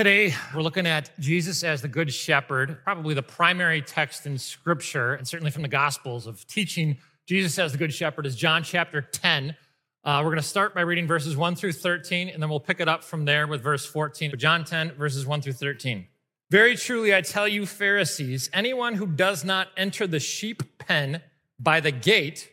Today, 0.00 0.32
we're 0.54 0.62
looking 0.62 0.86
at 0.86 1.10
Jesus 1.20 1.62
as 1.62 1.82
the 1.82 1.88
Good 1.88 2.10
Shepherd, 2.10 2.82
probably 2.84 3.12
the 3.12 3.22
primary 3.22 3.82
text 3.82 4.24
in 4.24 4.38
Scripture, 4.38 5.12
and 5.12 5.28
certainly 5.28 5.50
from 5.50 5.60
the 5.60 5.68
Gospels 5.68 6.26
of 6.26 6.46
teaching 6.46 6.96
Jesus 7.26 7.58
as 7.58 7.72
the 7.72 7.76
Good 7.76 7.92
Shepherd 7.92 8.24
is 8.24 8.34
John 8.34 8.62
chapter 8.62 9.02
10. 9.02 9.54
Uh, 10.02 10.22
we're 10.24 10.30
going 10.30 10.36
to 10.36 10.42
start 10.42 10.74
by 10.74 10.80
reading 10.80 11.06
verses 11.06 11.36
1 11.36 11.54
through 11.54 11.74
13, 11.74 12.30
and 12.30 12.42
then 12.42 12.48
we'll 12.48 12.60
pick 12.60 12.80
it 12.80 12.88
up 12.88 13.04
from 13.04 13.26
there 13.26 13.46
with 13.46 13.62
verse 13.62 13.84
14. 13.84 14.32
John 14.38 14.64
10, 14.64 14.92
verses 14.92 15.26
1 15.26 15.42
through 15.42 15.52
13. 15.52 16.06
Very 16.50 16.76
truly, 16.76 17.14
I 17.14 17.20
tell 17.20 17.46
you, 17.46 17.66
Pharisees, 17.66 18.48
anyone 18.54 18.94
who 18.94 19.06
does 19.06 19.44
not 19.44 19.68
enter 19.76 20.06
the 20.06 20.18
sheep 20.18 20.78
pen 20.78 21.20
by 21.58 21.80
the 21.80 21.92
gate, 21.92 22.50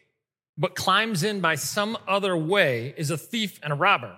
but 0.58 0.76
climbs 0.76 1.24
in 1.24 1.40
by 1.40 1.56
some 1.56 1.98
other 2.10 2.36
way, 2.36 2.94
is 2.98 3.10
a 3.10 3.18
thief 3.18 3.58
and 3.64 3.72
a 3.72 3.78
robber. 3.78 4.18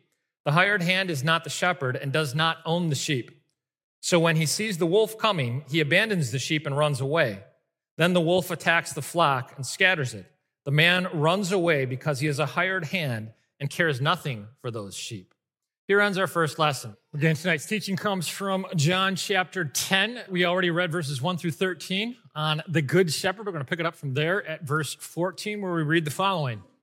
The 0.45 0.53
hired 0.53 0.81
hand 0.81 1.11
is 1.11 1.23
not 1.23 1.43
the 1.43 1.49
shepherd 1.49 1.95
and 1.95 2.11
does 2.11 2.33
not 2.33 2.57
own 2.65 2.89
the 2.89 2.95
sheep. 2.95 3.31
So 4.01 4.19
when 4.19 4.35
he 4.35 4.47
sees 4.47 4.77
the 4.77 4.87
wolf 4.87 5.17
coming, 5.17 5.63
he 5.69 5.79
abandons 5.79 6.31
the 6.31 6.39
sheep 6.39 6.65
and 6.65 6.75
runs 6.75 6.99
away. 6.99 7.43
Then 7.97 8.13
the 8.13 8.21
wolf 8.21 8.49
attacks 8.49 8.93
the 8.93 9.01
flock 9.01 9.53
and 9.55 9.65
scatters 9.65 10.15
it. 10.15 10.25
The 10.65 10.71
man 10.71 11.07
runs 11.13 11.51
away 11.51 11.85
because 11.85 12.19
he 12.19 12.27
is 12.27 12.39
a 12.39 12.45
hired 12.45 12.85
hand 12.85 13.31
and 13.59 13.69
cares 13.69 14.01
nothing 14.01 14.47
for 14.61 14.71
those 14.71 14.95
sheep. 14.95 15.35
Here 15.87 15.99
ends 15.99 16.17
our 16.17 16.27
first 16.27 16.57
lesson. 16.57 16.95
Again, 17.13 17.35
tonight's 17.35 17.65
teaching 17.65 17.95
comes 17.95 18.27
from 18.27 18.65
John 18.75 19.15
chapter 19.15 19.65
10. 19.65 20.21
We 20.29 20.45
already 20.45 20.69
read 20.69 20.91
verses 20.91 21.21
1 21.21 21.37
through 21.37 21.51
13 21.51 22.15
on 22.33 22.63
the 22.67 22.81
Good 22.81 23.11
Shepherd. 23.11 23.45
We're 23.45 23.51
going 23.51 23.65
to 23.65 23.69
pick 23.69 23.79
it 23.79 23.85
up 23.85 23.95
from 23.95 24.13
there 24.13 24.45
at 24.47 24.63
verse 24.63 24.95
14, 24.95 25.61
where 25.61 25.73
we 25.73 25.83
read 25.83 26.05
the 26.05 26.11
following 26.11 26.63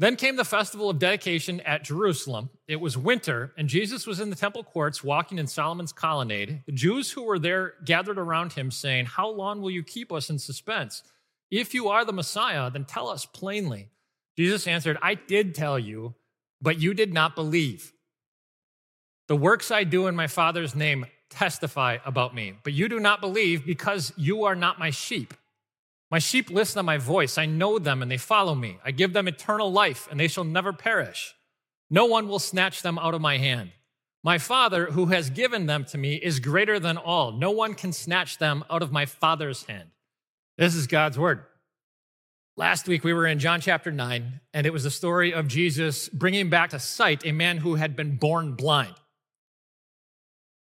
Then 0.00 0.14
came 0.14 0.36
the 0.36 0.44
festival 0.44 0.88
of 0.88 1.00
dedication 1.00 1.60
at 1.62 1.82
Jerusalem. 1.82 2.50
It 2.68 2.80
was 2.80 2.96
winter, 2.96 3.52
and 3.56 3.68
Jesus 3.68 4.06
was 4.06 4.20
in 4.20 4.30
the 4.30 4.36
temple 4.36 4.62
courts 4.62 5.02
walking 5.02 5.38
in 5.38 5.48
Solomon's 5.48 5.92
colonnade. 5.92 6.62
The 6.66 6.72
Jews 6.72 7.10
who 7.10 7.24
were 7.24 7.38
there 7.38 7.74
gathered 7.84 8.18
around 8.18 8.52
him, 8.52 8.70
saying, 8.70 9.06
How 9.06 9.28
long 9.28 9.60
will 9.60 9.72
you 9.72 9.82
keep 9.82 10.12
us 10.12 10.30
in 10.30 10.38
suspense? 10.38 11.02
If 11.50 11.74
you 11.74 11.88
are 11.88 12.04
the 12.04 12.12
Messiah, 12.12 12.70
then 12.70 12.84
tell 12.84 13.08
us 13.08 13.26
plainly. 13.26 13.88
Jesus 14.36 14.68
answered, 14.68 14.98
I 15.02 15.14
did 15.14 15.54
tell 15.54 15.78
you, 15.78 16.14
but 16.62 16.78
you 16.78 16.94
did 16.94 17.12
not 17.12 17.34
believe. 17.34 17.92
The 19.26 19.36
works 19.36 19.72
I 19.72 19.82
do 19.82 20.06
in 20.06 20.14
my 20.14 20.28
Father's 20.28 20.76
name 20.76 21.06
testify 21.28 21.98
about 22.06 22.34
me, 22.34 22.54
but 22.62 22.72
you 22.72 22.88
do 22.88 23.00
not 23.00 23.20
believe 23.20 23.66
because 23.66 24.12
you 24.16 24.44
are 24.44 24.54
not 24.54 24.78
my 24.78 24.90
sheep. 24.90 25.34
My 26.10 26.18
sheep 26.18 26.50
listen 26.50 26.78
to 26.78 26.82
my 26.82 26.98
voice. 26.98 27.36
I 27.36 27.46
know 27.46 27.78
them 27.78 28.02
and 28.02 28.10
they 28.10 28.16
follow 28.16 28.54
me. 28.54 28.78
I 28.84 28.90
give 28.92 29.12
them 29.12 29.28
eternal 29.28 29.70
life 29.70 30.08
and 30.10 30.18
they 30.18 30.28
shall 30.28 30.44
never 30.44 30.72
perish. 30.72 31.34
No 31.90 32.06
one 32.06 32.28
will 32.28 32.38
snatch 32.38 32.82
them 32.82 32.98
out 32.98 33.14
of 33.14 33.20
my 33.20 33.38
hand. 33.38 33.72
My 34.24 34.38
Father, 34.38 34.86
who 34.86 35.06
has 35.06 35.30
given 35.30 35.66
them 35.66 35.84
to 35.86 35.98
me, 35.98 36.16
is 36.16 36.40
greater 36.40 36.80
than 36.80 36.96
all. 36.96 37.32
No 37.32 37.50
one 37.50 37.74
can 37.74 37.92
snatch 37.92 38.38
them 38.38 38.64
out 38.68 38.82
of 38.82 38.92
my 38.92 39.06
Father's 39.06 39.64
hand. 39.64 39.90
This 40.56 40.74
is 40.74 40.86
God's 40.86 41.18
word. 41.18 41.44
Last 42.56 42.88
week 42.88 43.04
we 43.04 43.12
were 43.12 43.26
in 43.26 43.38
John 43.38 43.60
chapter 43.60 43.92
9, 43.92 44.40
and 44.52 44.66
it 44.66 44.72
was 44.72 44.82
the 44.82 44.90
story 44.90 45.32
of 45.32 45.46
Jesus 45.46 46.08
bringing 46.08 46.50
back 46.50 46.70
to 46.70 46.80
sight 46.80 47.24
a 47.24 47.30
man 47.30 47.58
who 47.58 47.76
had 47.76 47.94
been 47.94 48.16
born 48.16 48.54
blind. 48.54 48.94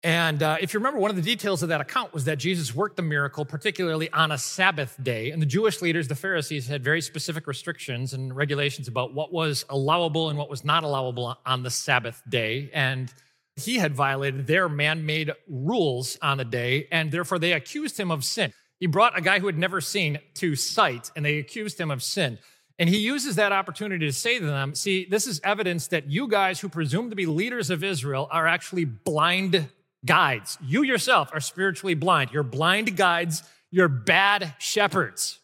And 0.07 0.41
uh, 0.41 0.57
if 0.61 0.73
you 0.73 0.79
remember, 0.79 1.01
one 1.01 1.11
of 1.11 1.17
the 1.17 1.23
details 1.23 1.65
of 1.65 1.71
that 1.71 1.81
account 1.81 2.15
was 2.15 2.27
that 2.27 2.39
Jesus 2.39 2.73
worked 2.73 2.95
the 2.95 3.03
miracle, 3.03 3.45
particularly 3.45 4.09
on 4.13 4.31
a 4.31 4.39
Sabbath 4.39 4.97
day. 5.03 5.33
And 5.33 5.43
the 5.43 5.47
Jewish 5.47 5.83
leaders, 5.83 6.07
the 6.07 6.15
Pharisees, 6.15 6.69
had 6.69 6.85
very 6.85 7.01
specific 7.01 7.49
restrictions 7.49 8.13
and 8.13 8.35
regulations 8.37 8.87
about 8.87 9.15
what 9.15 9.33
was 9.33 9.65
allowable 9.69 10.29
and 10.29 10.39
what 10.39 10.49
was 10.49 10.65
not 10.65 10.85
allowable 10.85 11.37
on 11.45 11.65
the 11.65 11.71
Sabbath 11.71 12.23
day. 12.29 12.71
And 12.73 13.13
he 13.57 13.79
had 13.79 13.97
violated 13.97 14.47
their 14.47 14.69
man 14.69 15.05
made 15.05 15.33
rules 15.49 16.17
on 16.23 16.39
the 16.39 16.45
day, 16.45 16.87
and 16.93 17.11
therefore 17.11 17.41
they 17.41 17.53
accused 17.53 17.99
him 17.99 18.13
of 18.13 18.23
sin. 18.23 18.53
He 18.79 18.87
brought 18.87 19.19
a 19.19 19.21
guy 19.21 19.41
who 19.41 19.47
had 19.47 19.59
never 19.59 19.81
seen 19.81 20.21
to 20.35 20.55
sight, 20.55 21.11
and 21.17 21.25
they 21.25 21.39
accused 21.39 21.81
him 21.81 21.91
of 21.91 22.01
sin. 22.01 22.39
And 22.79 22.89
he 22.89 22.99
uses 22.99 23.35
that 23.35 23.51
opportunity 23.51 24.07
to 24.07 24.13
say 24.13 24.39
to 24.39 24.47
them, 24.47 24.77
See, 24.77 25.05
this 25.11 25.27
is 25.27 25.41
evidence 25.43 25.89
that 25.89 26.09
you 26.09 26.29
guys 26.29 26.61
who 26.61 26.69
presume 26.69 27.11
to 27.11 27.17
be 27.17 27.27
leaders 27.27 27.71
of 27.71 27.83
Israel 27.83 28.29
are 28.31 28.47
actually 28.47 28.85
blind 28.85 29.69
guides. 30.05 30.59
You 30.63 30.83
yourself 30.83 31.31
are 31.33 31.41
spiritually 31.41 31.95
blind. 31.95 32.31
You're 32.33 32.43
blind 32.43 32.97
guides, 32.97 33.43
you're 33.71 33.89
bad 33.89 34.55
shepherds. 34.59 35.41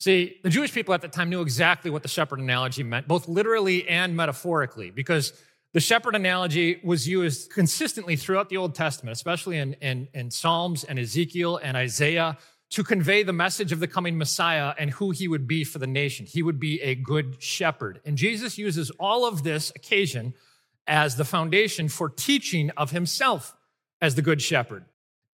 See, 0.00 0.38
the 0.42 0.50
Jewish 0.50 0.72
people 0.72 0.94
at 0.94 1.00
the 1.00 1.08
time 1.08 1.30
knew 1.30 1.42
exactly 1.42 1.90
what 1.90 2.02
the 2.02 2.08
shepherd 2.08 2.40
analogy 2.40 2.82
meant, 2.82 3.06
both 3.06 3.28
literally 3.28 3.88
and 3.88 4.16
metaphorically, 4.16 4.90
because 4.90 5.32
the 5.74 5.80
shepherd 5.80 6.16
analogy 6.16 6.80
was 6.82 7.08
used 7.08 7.52
consistently 7.52 8.16
throughout 8.16 8.48
the 8.48 8.56
Old 8.56 8.74
Testament, 8.74 9.16
especially 9.16 9.58
in, 9.58 9.74
in, 9.74 10.08
in 10.12 10.30
Psalms 10.30 10.84
and 10.84 10.98
Ezekiel 10.98 11.60
and 11.62 11.76
Isaiah, 11.76 12.36
to 12.70 12.82
convey 12.82 13.22
the 13.22 13.32
message 13.32 13.70
of 13.70 13.80
the 13.80 13.86
coming 13.86 14.18
Messiah 14.18 14.74
and 14.78 14.90
who 14.90 15.10
he 15.10 15.28
would 15.28 15.46
be 15.46 15.62
for 15.62 15.78
the 15.78 15.86
nation. 15.86 16.26
He 16.26 16.42
would 16.42 16.58
be 16.58 16.80
a 16.82 16.94
good 16.94 17.40
shepherd. 17.40 18.00
And 18.04 18.16
Jesus 18.16 18.58
uses 18.58 18.90
all 18.98 19.24
of 19.24 19.44
this 19.44 19.70
occasion 19.76 20.34
as 20.86 21.16
the 21.16 21.24
foundation 21.24 21.88
for 21.88 22.08
teaching 22.08 22.70
of 22.76 22.90
himself 22.90 23.54
as 24.00 24.14
the 24.14 24.22
good 24.22 24.42
shepherd. 24.42 24.84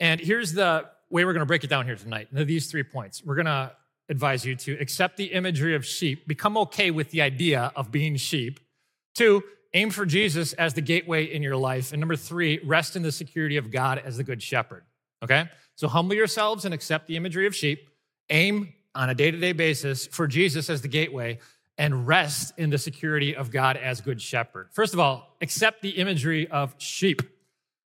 And 0.01 0.21
here's 0.21 0.53
the 0.53 0.87
way 1.11 1.25
we're 1.25 1.33
going 1.33 1.41
to 1.41 1.47
break 1.47 1.65
it 1.65 1.71
down 1.71 1.87
here 1.87 1.97
tonight. 1.97 2.29
These 2.33 2.71
three 2.71 2.83
points. 2.83 3.25
We're 3.25 3.35
going 3.35 3.47
to 3.47 3.73
advise 4.09 4.45
you 4.45 4.55
to 4.57 4.73
accept 4.81 5.17
the 5.17 5.27
imagery 5.27 5.75
of 5.75 5.85
sheep, 5.85 6.27
become 6.27 6.57
okay 6.57 6.91
with 6.91 7.11
the 7.11 7.23
idea 7.23 7.73
of 7.77 7.91
being 7.91 8.17
sheep. 8.17 8.61
Two, 9.15 9.43
aim 9.75 9.91
for 9.91 10.07
Jesus 10.07 10.53
as 10.55 10.75
the 10.75 10.81
gateway 10.81 11.25
in 11.25 11.43
your 11.43 11.57
life. 11.57 11.93
And 11.93 12.01
number 12.01 12.17
three, 12.17 12.61
rest 12.65 12.97
in 12.97 13.03
the 13.03 13.13
security 13.13 13.57
of 13.57 13.71
God 13.71 14.01
as 14.05 14.17
the 14.17 14.25
good 14.25 14.43
shepherd. 14.43 14.85
Okay? 15.23 15.49
So 15.75 15.89
humble 15.89 16.15
yourselves 16.15 16.65
and 16.65 16.73
accept 16.73 17.07
the 17.07 17.17
imagery 17.17 17.47
of 17.47 17.55
sheep. 17.55 17.89
Aim 18.31 18.73
on 18.95 19.11
a 19.11 19.15
day 19.15 19.31
to 19.31 19.39
day 19.39 19.53
basis 19.53 20.07
for 20.07 20.27
Jesus 20.27 20.71
as 20.71 20.83
the 20.83 20.89
gateway 20.89 21.39
and 21.79 22.07
rest 22.07 22.53
in 22.59 22.71
the 22.71 22.79
security 22.79 23.35
of 23.35 23.51
God 23.51 23.77
as 23.77 24.01
good 24.01 24.21
shepherd. 24.21 24.69
First 24.73 24.93
of 24.93 25.01
all, 25.01 25.37
accept 25.41 25.81
the 25.81 25.91
imagery 25.91 26.49
of 26.49 26.75
sheep. 26.79 27.23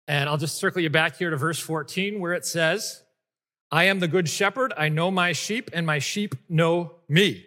And 0.08 0.30
I'll 0.30 0.38
just 0.38 0.56
circle 0.56 0.82
you 0.82 0.90
back 0.90 1.18
here 1.18 1.30
to 1.30 1.38
verse 1.38 1.60
14 1.60 2.20
where 2.20 2.34
it 2.34 2.46
says, 2.46 3.04
I 3.72 3.86
am 3.86 4.00
the 4.00 4.08
good 4.08 4.30
shepherd. 4.30 4.72
I 4.78 4.90
know 4.90 5.10
my 5.10 5.32
sheep, 5.32 5.72
and 5.74 5.86
my 5.86 5.98
sheep 5.98 6.36
know 6.48 6.92
me. 7.10 7.46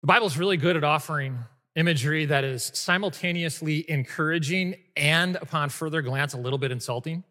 The 0.00 0.06
Bible's 0.06 0.38
really 0.38 0.56
good 0.56 0.76
at 0.76 0.84
offering 0.84 1.38
imagery 1.76 2.24
that 2.26 2.42
is 2.42 2.70
simultaneously 2.74 3.84
encouraging 3.88 4.76
and, 4.96 5.36
upon 5.36 5.68
further 5.68 6.02
glance, 6.02 6.32
a 6.32 6.38
little 6.38 6.58
bit 6.58 6.72
insulting. 6.72 7.22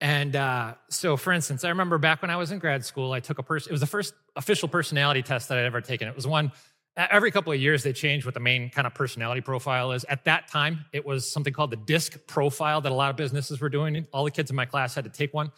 And 0.00 0.34
uh, 0.34 0.74
so, 0.88 1.16
for 1.16 1.32
instance, 1.32 1.62
I 1.62 1.68
remember 1.68 1.98
back 1.98 2.22
when 2.22 2.30
I 2.30 2.36
was 2.36 2.52
in 2.52 2.58
grad 2.58 2.84
school, 2.84 3.12
I 3.12 3.20
took 3.20 3.38
a 3.38 3.42
person, 3.42 3.70
it 3.70 3.72
was 3.72 3.82
the 3.82 3.86
first 3.86 4.14
official 4.34 4.68
personality 4.68 5.22
test 5.22 5.48
that 5.48 5.58
I'd 5.58 5.66
ever 5.66 5.82
taken. 5.82 6.08
It 6.08 6.16
was 6.16 6.26
one, 6.26 6.52
every 6.96 7.30
couple 7.30 7.52
of 7.52 7.60
years, 7.60 7.82
they 7.82 7.92
change 7.92 8.24
what 8.24 8.32
the 8.32 8.40
main 8.40 8.70
kind 8.70 8.86
of 8.86 8.94
personality 8.94 9.42
profile 9.42 9.92
is. 9.92 10.04
At 10.04 10.24
that 10.24 10.48
time, 10.48 10.86
it 10.92 11.04
was 11.04 11.30
something 11.30 11.52
called 11.52 11.70
the 11.70 11.76
DISC 11.76 12.26
profile 12.26 12.80
that 12.80 12.90
a 12.90 12.94
lot 12.94 13.10
of 13.10 13.16
businesses 13.16 13.60
were 13.60 13.68
doing. 13.68 14.06
All 14.12 14.24
the 14.24 14.30
kids 14.30 14.50
in 14.50 14.56
my 14.56 14.64
class 14.64 14.94
had 14.94 15.04
to 15.04 15.10
take 15.10 15.34
one. 15.34 15.52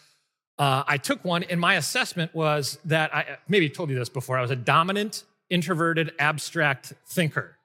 Uh, 0.59 0.83
I 0.87 0.99
took 0.99 1.25
one, 1.25 1.44
and 1.44 1.61
my 1.61 1.75
assessment 1.75 2.35
was 2.35 2.79
that 2.85 3.15
I 3.15 3.39
maybe 3.49 3.71
told 3.71 3.91
you 3.91 3.97
this 3.97 4.09
before. 4.09 4.39
I 4.39 4.43
was 4.43 4.50
a 4.50 4.56
dominant, 4.56 5.25
introverted, 5.50 6.12
abstract 6.19 6.93
thinker. 7.06 7.56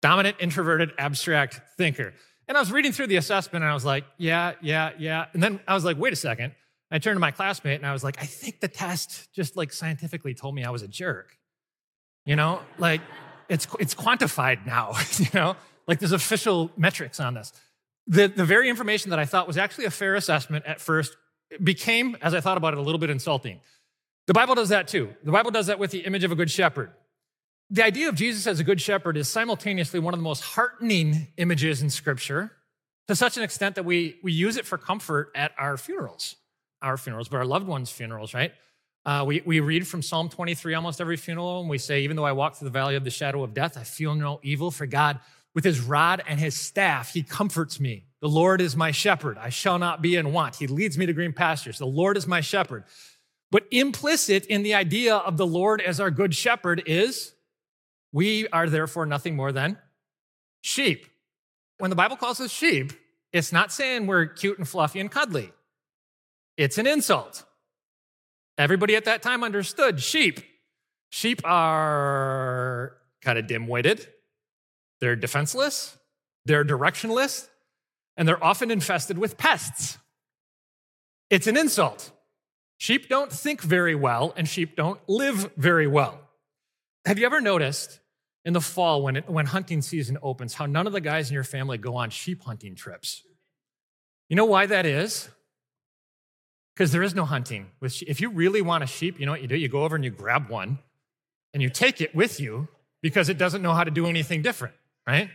Dominant, 0.00 0.36
introverted, 0.38 0.92
abstract 0.96 1.60
thinker. 1.76 2.14
And 2.48 2.56
I 2.56 2.60
was 2.60 2.72
reading 2.72 2.92
through 2.92 3.08
the 3.08 3.16
assessment 3.16 3.62
and 3.62 3.70
I 3.70 3.74
was 3.74 3.84
like, 3.84 4.04
yeah, 4.16 4.54
yeah, 4.62 4.92
yeah. 4.98 5.26
And 5.34 5.42
then 5.42 5.60
I 5.68 5.74
was 5.74 5.84
like, 5.84 5.98
wait 5.98 6.14
a 6.14 6.16
second. 6.16 6.54
I 6.90 6.98
turned 6.98 7.16
to 7.16 7.20
my 7.20 7.30
classmate 7.30 7.78
and 7.78 7.86
I 7.86 7.92
was 7.92 8.02
like, 8.02 8.20
I 8.20 8.24
think 8.24 8.60
the 8.60 8.68
test 8.68 9.30
just 9.34 9.56
like 9.56 9.72
scientifically 9.72 10.34
told 10.34 10.54
me 10.54 10.64
I 10.64 10.70
was 10.70 10.82
a 10.82 10.88
jerk. 10.88 11.36
You 12.24 12.36
know, 12.36 12.60
like 12.78 13.02
it's 13.48 13.66
it's 13.78 13.94
quantified 13.94 14.66
now, 14.66 14.94
you 15.18 15.26
know, 15.34 15.56
like 15.86 15.98
there's 15.98 16.12
official 16.12 16.70
metrics 16.76 17.20
on 17.20 17.34
this. 17.34 17.52
The, 18.06 18.26
the 18.26 18.44
very 18.44 18.70
information 18.70 19.10
that 19.10 19.18
I 19.18 19.26
thought 19.26 19.46
was 19.46 19.58
actually 19.58 19.84
a 19.84 19.90
fair 19.90 20.14
assessment 20.14 20.64
at 20.64 20.80
first 20.80 21.16
became, 21.62 22.16
as 22.22 22.32
I 22.32 22.40
thought 22.40 22.56
about 22.56 22.72
it, 22.72 22.78
a 22.78 22.82
little 22.82 22.98
bit 22.98 23.10
insulting. 23.10 23.60
The 24.26 24.34
Bible 24.34 24.54
does 24.54 24.70
that 24.70 24.88
too. 24.88 25.14
The 25.24 25.32
Bible 25.32 25.50
does 25.50 25.66
that 25.66 25.78
with 25.78 25.90
the 25.90 26.00
image 26.00 26.24
of 26.24 26.32
a 26.32 26.34
good 26.34 26.50
shepherd. 26.50 26.90
The 27.70 27.84
idea 27.84 28.08
of 28.08 28.14
Jesus 28.14 28.46
as 28.46 28.60
a 28.60 28.64
good 28.64 28.80
shepherd 28.80 29.18
is 29.18 29.28
simultaneously 29.28 30.00
one 30.00 30.14
of 30.14 30.20
the 30.20 30.24
most 30.24 30.42
heartening 30.42 31.28
images 31.36 31.82
in 31.82 31.90
Scripture 31.90 32.50
to 33.08 33.14
such 33.14 33.36
an 33.36 33.42
extent 33.42 33.74
that 33.74 33.84
we, 33.84 34.18
we 34.22 34.32
use 34.32 34.56
it 34.56 34.64
for 34.64 34.78
comfort 34.78 35.30
at 35.34 35.52
our 35.58 35.76
funerals, 35.76 36.36
our 36.80 36.96
funerals, 36.96 37.28
but 37.28 37.36
our 37.36 37.44
loved 37.44 37.66
ones' 37.66 37.90
funerals, 37.90 38.32
right? 38.32 38.52
Uh, 39.04 39.22
we, 39.26 39.42
we 39.44 39.60
read 39.60 39.86
from 39.86 40.00
Psalm 40.00 40.30
23 40.30 40.72
almost 40.74 40.98
every 40.98 41.18
funeral, 41.18 41.60
and 41.60 41.68
we 41.68 41.76
say, 41.76 42.00
Even 42.00 42.16
though 42.16 42.24
I 42.24 42.32
walk 42.32 42.56
through 42.56 42.66
the 42.66 42.72
valley 42.72 42.96
of 42.96 43.04
the 43.04 43.10
shadow 43.10 43.42
of 43.42 43.52
death, 43.52 43.76
I 43.76 43.84
feel 43.84 44.14
no 44.14 44.40
evil, 44.42 44.70
for 44.70 44.86
God, 44.86 45.20
with 45.54 45.64
his 45.64 45.80
rod 45.80 46.22
and 46.26 46.40
his 46.40 46.56
staff, 46.56 47.12
he 47.12 47.22
comforts 47.22 47.78
me. 47.78 48.06
The 48.22 48.28
Lord 48.28 48.62
is 48.62 48.76
my 48.76 48.92
shepherd. 48.92 49.36
I 49.36 49.50
shall 49.50 49.78
not 49.78 50.00
be 50.00 50.16
in 50.16 50.32
want. 50.32 50.56
He 50.56 50.66
leads 50.66 50.96
me 50.96 51.04
to 51.04 51.12
green 51.12 51.34
pastures. 51.34 51.78
The 51.78 51.86
Lord 51.86 52.16
is 52.16 52.26
my 52.26 52.40
shepherd. 52.40 52.84
But 53.50 53.66
implicit 53.70 54.46
in 54.46 54.62
the 54.62 54.74
idea 54.74 55.16
of 55.16 55.36
the 55.36 55.46
Lord 55.46 55.82
as 55.82 56.00
our 56.00 56.10
good 56.10 56.34
shepherd 56.34 56.82
is 56.86 57.34
we 58.12 58.48
are 58.48 58.68
therefore 58.68 59.06
nothing 59.06 59.36
more 59.36 59.52
than 59.52 59.78
sheep. 60.60 61.06
When 61.78 61.90
the 61.90 61.96
Bible 61.96 62.16
calls 62.16 62.40
us 62.40 62.50
sheep, 62.50 62.92
it's 63.32 63.52
not 63.52 63.72
saying 63.72 64.06
we're 64.06 64.26
cute 64.26 64.58
and 64.58 64.66
fluffy 64.66 65.00
and 65.00 65.10
cuddly. 65.10 65.52
It's 66.56 66.78
an 66.78 66.86
insult. 66.86 67.44
Everybody 68.56 68.96
at 68.96 69.04
that 69.04 69.22
time 69.22 69.44
understood 69.44 70.00
sheep. 70.00 70.40
Sheep 71.10 71.40
are 71.44 72.96
kind 73.22 73.38
of 73.38 73.46
dim 73.46 73.66
witted, 73.66 74.06
they're 75.00 75.16
defenseless, 75.16 75.96
they're 76.44 76.64
directionless, 76.64 77.48
and 78.16 78.26
they're 78.26 78.42
often 78.42 78.70
infested 78.70 79.16
with 79.16 79.38
pests. 79.38 79.98
It's 81.30 81.46
an 81.46 81.56
insult. 81.56 82.10
Sheep 82.78 83.08
don't 83.08 83.32
think 83.32 83.60
very 83.60 83.94
well, 83.94 84.34
and 84.36 84.48
sheep 84.48 84.76
don't 84.76 85.00
live 85.08 85.52
very 85.56 85.86
well. 85.86 86.27
Have 87.06 87.18
you 87.18 87.26
ever 87.26 87.40
noticed 87.40 88.00
in 88.44 88.52
the 88.52 88.60
fall 88.60 89.02
when, 89.02 89.16
it, 89.16 89.28
when 89.28 89.46
hunting 89.46 89.82
season 89.82 90.18
opens 90.22 90.54
how 90.54 90.66
none 90.66 90.86
of 90.86 90.92
the 90.92 91.00
guys 91.00 91.30
in 91.30 91.34
your 91.34 91.44
family 91.44 91.78
go 91.78 91.96
on 91.96 92.10
sheep 92.10 92.42
hunting 92.42 92.74
trips? 92.74 93.22
You 94.28 94.36
know 94.36 94.44
why 94.44 94.66
that 94.66 94.84
is? 94.86 95.28
Because 96.74 96.92
there 96.92 97.02
is 97.02 97.14
no 97.14 97.24
hunting. 97.24 97.66
If 97.82 98.20
you 98.20 98.30
really 98.30 98.62
want 98.62 98.84
a 98.84 98.86
sheep, 98.86 99.18
you 99.18 99.26
know 99.26 99.32
what 99.32 99.42
you 99.42 99.48
do? 99.48 99.56
You 99.56 99.68
go 99.68 99.82
over 99.84 99.96
and 99.96 100.04
you 100.04 100.10
grab 100.10 100.48
one 100.48 100.78
and 101.52 101.62
you 101.62 101.70
take 101.70 102.00
it 102.00 102.14
with 102.14 102.38
you 102.38 102.68
because 103.02 103.28
it 103.28 103.38
doesn't 103.38 103.62
know 103.62 103.72
how 103.72 103.84
to 103.84 103.90
do 103.90 104.06
anything 104.06 104.42
different, 104.42 104.74
right? 105.06 105.30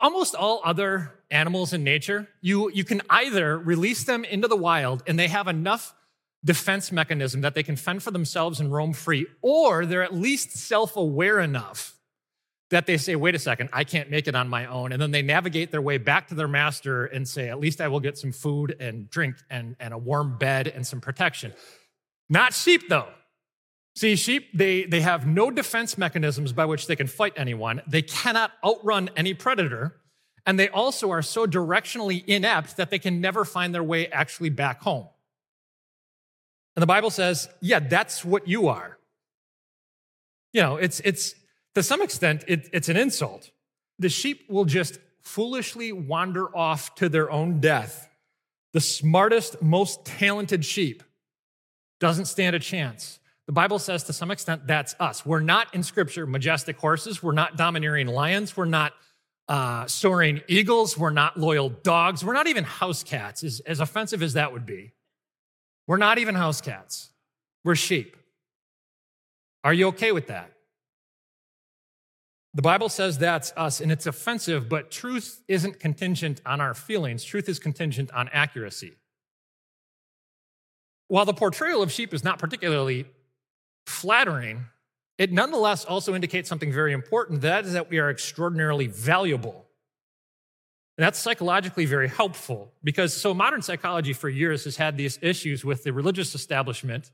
Almost 0.00 0.34
all 0.34 0.60
other 0.64 1.12
animals 1.30 1.72
in 1.72 1.84
nature, 1.84 2.28
you, 2.40 2.70
you 2.70 2.84
can 2.84 3.02
either 3.10 3.58
release 3.58 4.04
them 4.04 4.24
into 4.24 4.48
the 4.48 4.56
wild 4.56 5.02
and 5.06 5.18
they 5.18 5.28
have 5.28 5.48
enough 5.48 5.94
defense 6.44 6.92
mechanism 6.92 7.40
that 7.40 7.54
they 7.54 7.62
can 7.62 7.76
fend 7.76 8.02
for 8.02 8.10
themselves 8.10 8.60
and 8.60 8.72
roam 8.72 8.92
free, 8.92 9.26
or 9.42 9.84
they're 9.86 10.02
at 10.02 10.14
least 10.14 10.52
self 10.52 10.96
aware 10.96 11.40
enough 11.40 11.94
that 12.70 12.86
they 12.86 12.98
say, 12.98 13.16
wait 13.16 13.34
a 13.34 13.38
second, 13.38 13.70
I 13.72 13.84
can't 13.84 14.10
make 14.10 14.28
it 14.28 14.34
on 14.34 14.48
my 14.48 14.66
own. 14.66 14.92
And 14.92 15.00
then 15.00 15.10
they 15.10 15.22
navigate 15.22 15.70
their 15.70 15.80
way 15.80 15.96
back 15.96 16.28
to 16.28 16.34
their 16.34 16.48
master 16.48 17.06
and 17.06 17.26
say, 17.26 17.48
at 17.48 17.58
least 17.58 17.80
I 17.80 17.88
will 17.88 18.00
get 18.00 18.18
some 18.18 18.32
food 18.32 18.76
and 18.78 19.08
drink 19.08 19.36
and, 19.48 19.74
and 19.80 19.94
a 19.94 19.98
warm 19.98 20.36
bed 20.36 20.68
and 20.68 20.86
some 20.86 21.00
protection. 21.00 21.54
Not 22.28 22.52
sheep, 22.52 22.88
though. 22.90 23.08
See, 23.96 24.16
sheep, 24.16 24.50
they, 24.54 24.84
they 24.84 25.00
have 25.00 25.26
no 25.26 25.50
defense 25.50 25.96
mechanisms 25.96 26.52
by 26.52 26.66
which 26.66 26.86
they 26.86 26.94
can 26.94 27.06
fight 27.06 27.32
anyone. 27.36 27.82
They 27.86 28.02
cannot 28.02 28.52
outrun 28.62 29.10
any 29.16 29.32
predator. 29.34 29.96
And 30.44 30.58
they 30.58 30.68
also 30.68 31.10
are 31.10 31.22
so 31.22 31.46
directionally 31.46 32.24
inept 32.26 32.76
that 32.76 32.90
they 32.90 32.98
can 32.98 33.20
never 33.20 33.44
find 33.44 33.74
their 33.74 33.82
way 33.82 34.08
actually 34.08 34.50
back 34.50 34.82
home. 34.82 35.08
And 36.78 36.82
the 36.84 36.86
Bible 36.86 37.10
says, 37.10 37.48
yeah, 37.60 37.80
that's 37.80 38.24
what 38.24 38.46
you 38.46 38.68
are. 38.68 38.98
You 40.52 40.62
know, 40.62 40.76
it's, 40.76 41.00
it's 41.00 41.34
to 41.74 41.82
some 41.82 42.00
extent, 42.02 42.44
it, 42.46 42.68
it's 42.72 42.88
an 42.88 42.96
insult. 42.96 43.50
The 43.98 44.08
sheep 44.08 44.48
will 44.48 44.64
just 44.64 45.00
foolishly 45.20 45.90
wander 45.90 46.56
off 46.56 46.94
to 46.94 47.08
their 47.08 47.32
own 47.32 47.58
death. 47.58 48.08
The 48.74 48.80
smartest, 48.80 49.60
most 49.60 50.04
talented 50.04 50.64
sheep 50.64 51.02
doesn't 51.98 52.26
stand 52.26 52.54
a 52.54 52.60
chance. 52.60 53.18
The 53.46 53.52
Bible 53.52 53.80
says 53.80 54.04
to 54.04 54.12
some 54.12 54.30
extent 54.30 54.68
that's 54.68 54.94
us. 55.00 55.26
We're 55.26 55.40
not 55.40 55.74
in 55.74 55.82
Scripture 55.82 56.28
majestic 56.28 56.76
horses. 56.76 57.24
We're 57.24 57.32
not 57.32 57.56
domineering 57.56 58.06
lions. 58.06 58.56
We're 58.56 58.66
not 58.66 58.92
uh, 59.48 59.88
soaring 59.88 60.42
eagles. 60.46 60.96
We're 60.96 61.10
not 61.10 61.36
loyal 61.36 61.70
dogs. 61.70 62.24
We're 62.24 62.34
not 62.34 62.46
even 62.46 62.62
house 62.62 63.02
cats, 63.02 63.42
as, 63.42 63.58
as 63.66 63.80
offensive 63.80 64.22
as 64.22 64.34
that 64.34 64.52
would 64.52 64.64
be. 64.64 64.92
We're 65.88 65.96
not 65.96 66.18
even 66.18 66.36
house 66.36 66.60
cats, 66.60 67.10
we're 67.64 67.74
sheep. 67.74 68.16
Are 69.64 69.74
you 69.74 69.88
okay 69.88 70.12
with 70.12 70.28
that? 70.28 70.52
The 72.54 72.62
Bible 72.62 72.88
says 72.88 73.18
that's 73.18 73.52
us, 73.56 73.80
and 73.80 73.90
it's 73.90 74.06
offensive, 74.06 74.68
but 74.68 74.90
truth 74.90 75.42
isn't 75.48 75.80
contingent 75.80 76.40
on 76.46 76.60
our 76.60 76.74
feelings. 76.74 77.24
Truth 77.24 77.48
is 77.48 77.58
contingent 77.58 78.10
on 78.12 78.28
accuracy. 78.32 78.94
While 81.08 81.24
the 81.24 81.34
portrayal 81.34 81.82
of 81.82 81.90
sheep 81.90 82.12
is 82.12 82.22
not 82.22 82.38
particularly 82.38 83.06
flattering, 83.86 84.66
it 85.18 85.32
nonetheless 85.32 85.84
also 85.84 86.14
indicates 86.14 86.48
something 86.48 86.72
very 86.72 86.92
important 86.92 87.40
that 87.42 87.64
is, 87.64 87.72
that 87.72 87.90
we 87.90 87.98
are 87.98 88.10
extraordinarily 88.10 88.86
valuable. 88.86 89.67
And 90.98 91.04
that's 91.04 91.20
psychologically 91.20 91.86
very 91.86 92.08
helpful 92.08 92.72
because 92.82 93.14
so 93.14 93.32
modern 93.32 93.62
psychology 93.62 94.12
for 94.12 94.28
years 94.28 94.64
has 94.64 94.76
had 94.76 94.96
these 94.96 95.16
issues 95.22 95.64
with 95.64 95.84
the 95.84 95.92
religious 95.92 96.34
establishment 96.34 97.12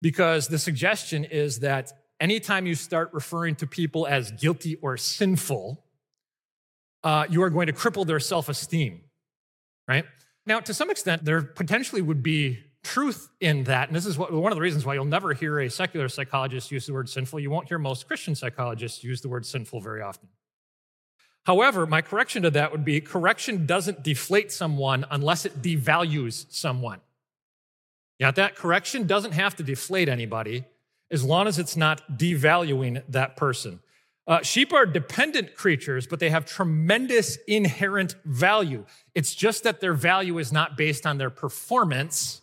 because 0.00 0.46
the 0.46 0.60
suggestion 0.60 1.24
is 1.24 1.58
that 1.60 1.92
anytime 2.20 2.66
you 2.66 2.76
start 2.76 3.10
referring 3.12 3.56
to 3.56 3.66
people 3.66 4.06
as 4.06 4.30
guilty 4.30 4.76
or 4.76 4.96
sinful, 4.96 5.84
uh, 7.02 7.26
you 7.28 7.42
are 7.42 7.50
going 7.50 7.66
to 7.66 7.72
cripple 7.72 8.06
their 8.06 8.20
self 8.20 8.48
esteem, 8.48 9.00
right? 9.88 10.04
Now, 10.46 10.60
to 10.60 10.72
some 10.72 10.88
extent, 10.88 11.24
there 11.24 11.42
potentially 11.42 12.00
would 12.00 12.22
be 12.22 12.60
truth 12.84 13.28
in 13.40 13.64
that. 13.64 13.88
And 13.88 13.96
this 13.96 14.06
is 14.06 14.16
what, 14.16 14.32
one 14.32 14.52
of 14.52 14.56
the 14.56 14.62
reasons 14.62 14.86
why 14.86 14.94
you'll 14.94 15.04
never 15.04 15.32
hear 15.34 15.58
a 15.58 15.68
secular 15.68 16.08
psychologist 16.08 16.70
use 16.70 16.86
the 16.86 16.92
word 16.92 17.08
sinful. 17.08 17.40
You 17.40 17.50
won't 17.50 17.66
hear 17.66 17.78
most 17.78 18.06
Christian 18.06 18.36
psychologists 18.36 19.02
use 19.02 19.20
the 19.20 19.28
word 19.28 19.44
sinful 19.44 19.80
very 19.80 20.00
often. 20.00 20.28
However, 21.46 21.86
my 21.86 22.00
correction 22.00 22.42
to 22.42 22.50
that 22.50 22.72
would 22.72 22.84
be 22.84 23.00
correction 23.00 23.66
doesn't 23.66 24.02
deflate 24.02 24.50
someone 24.50 25.04
unless 25.10 25.44
it 25.44 25.60
devalues 25.60 26.46
someone. 26.50 27.00
Yeah, 28.18 28.30
that 28.30 28.56
correction 28.56 29.06
doesn't 29.06 29.32
have 29.32 29.56
to 29.56 29.62
deflate 29.62 30.08
anybody 30.08 30.64
as 31.10 31.22
long 31.22 31.46
as 31.46 31.58
it's 31.58 31.76
not 31.76 32.18
devaluing 32.18 33.02
that 33.08 33.36
person. 33.36 33.80
Uh, 34.26 34.40
sheep 34.40 34.72
are 34.72 34.86
dependent 34.86 35.54
creatures, 35.54 36.06
but 36.06 36.18
they 36.18 36.30
have 36.30 36.46
tremendous 36.46 37.36
inherent 37.46 38.14
value. 38.24 38.86
It's 39.14 39.34
just 39.34 39.64
that 39.64 39.80
their 39.80 39.92
value 39.92 40.38
is 40.38 40.50
not 40.50 40.78
based 40.78 41.04
on 41.06 41.18
their 41.18 41.28
performance, 41.28 42.40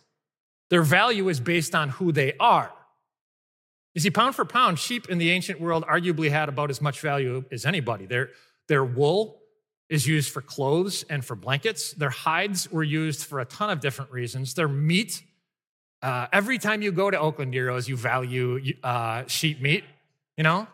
their 0.70 0.82
value 0.82 1.28
is 1.28 1.40
based 1.40 1.74
on 1.74 1.88
who 1.88 2.12
they 2.12 2.34
are. 2.38 2.72
You 3.94 4.00
see, 4.00 4.10
pound 4.10 4.36
for 4.36 4.44
pound, 4.44 4.78
sheep 4.78 5.10
in 5.10 5.18
the 5.18 5.30
ancient 5.30 5.60
world 5.60 5.84
arguably 5.86 6.30
had 6.30 6.48
about 6.48 6.70
as 6.70 6.80
much 6.80 7.00
value 7.00 7.44
as 7.50 7.66
anybody. 7.66 8.06
Their, 8.06 8.30
their 8.68 8.84
wool 8.84 9.40
is 9.88 10.06
used 10.06 10.32
for 10.32 10.40
clothes 10.40 11.04
and 11.10 11.24
for 11.24 11.36
blankets. 11.36 11.92
Their 11.92 12.10
hides 12.10 12.70
were 12.72 12.82
used 12.82 13.24
for 13.24 13.40
a 13.40 13.44
ton 13.44 13.70
of 13.70 13.80
different 13.80 14.10
reasons. 14.10 14.54
Their 14.54 14.68
meat, 14.68 15.22
uh, 16.00 16.28
every 16.32 16.58
time 16.58 16.80
you 16.80 16.92
go 16.92 17.10
to 17.10 17.18
Oakland 17.18 17.52
Gyros, 17.52 17.88
you 17.88 17.96
value 17.96 18.74
uh, 18.82 19.24
sheep 19.26 19.60
meat, 19.60 19.84
you 20.36 20.44
know? 20.44 20.66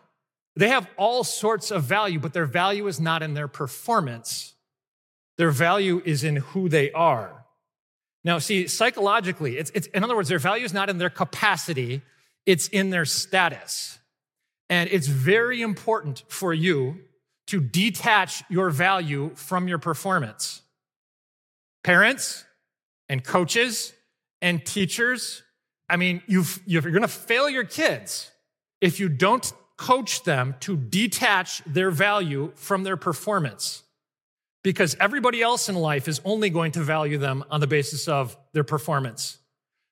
They 0.55 0.69
have 0.69 0.89
all 0.97 1.23
sorts 1.23 1.71
of 1.71 1.83
value, 1.83 2.19
but 2.19 2.33
their 2.33 2.45
value 2.45 2.87
is 2.87 2.99
not 2.99 3.21
in 3.21 3.33
their 3.33 3.47
performance. 3.47 4.55
Their 5.37 5.51
value 5.51 6.01
is 6.03 6.23
in 6.23 6.37
who 6.37 6.69
they 6.69 6.91
are. 6.91 7.45
Now, 8.23 8.39
see, 8.39 8.67
psychologically, 8.67 9.57
it's, 9.57 9.71
it's, 9.73 9.87
in 9.87 10.03
other 10.03 10.15
words, 10.15 10.29
their 10.29 10.39
value 10.39 10.65
is 10.65 10.73
not 10.73 10.89
in 10.89 10.97
their 10.97 11.09
capacity, 11.09 12.01
it's 12.45 12.67
in 12.67 12.89
their 12.89 13.05
status. 13.05 13.99
And 14.69 14.89
it's 14.91 15.07
very 15.07 15.61
important 15.61 16.23
for 16.27 16.53
you 16.53 16.99
to 17.49 17.59
detach 17.59 18.43
your 18.49 18.69
value 18.69 19.31
from 19.35 19.67
your 19.67 19.79
performance. 19.79 20.61
Parents 21.83 22.45
and 23.07 23.23
coaches 23.23 23.93
and 24.41 24.63
teachers, 24.65 25.43
I 25.89 25.97
mean, 25.97 26.21
you 26.27 26.43
are 26.77 26.81
going 26.81 27.01
to 27.01 27.07
fail 27.07 27.49
your 27.49 27.63
kids 27.63 28.31
if 28.81 28.99
you 28.99 29.09
don't 29.09 29.51
coach 29.77 30.23
them 30.23 30.55
to 30.59 30.77
detach 30.77 31.63
their 31.65 31.89
value 31.89 32.51
from 32.55 32.83
their 32.83 32.97
performance. 32.97 33.83
Because 34.63 34.95
everybody 34.99 35.41
else 35.41 35.69
in 35.69 35.75
life 35.75 36.07
is 36.07 36.19
only 36.25 36.49
going 36.49 36.73
to 36.73 36.81
value 36.81 37.17
them 37.17 37.45
on 37.49 37.61
the 37.61 37.67
basis 37.67 38.07
of 38.07 38.37
their 38.53 38.65
performance. 38.65 39.37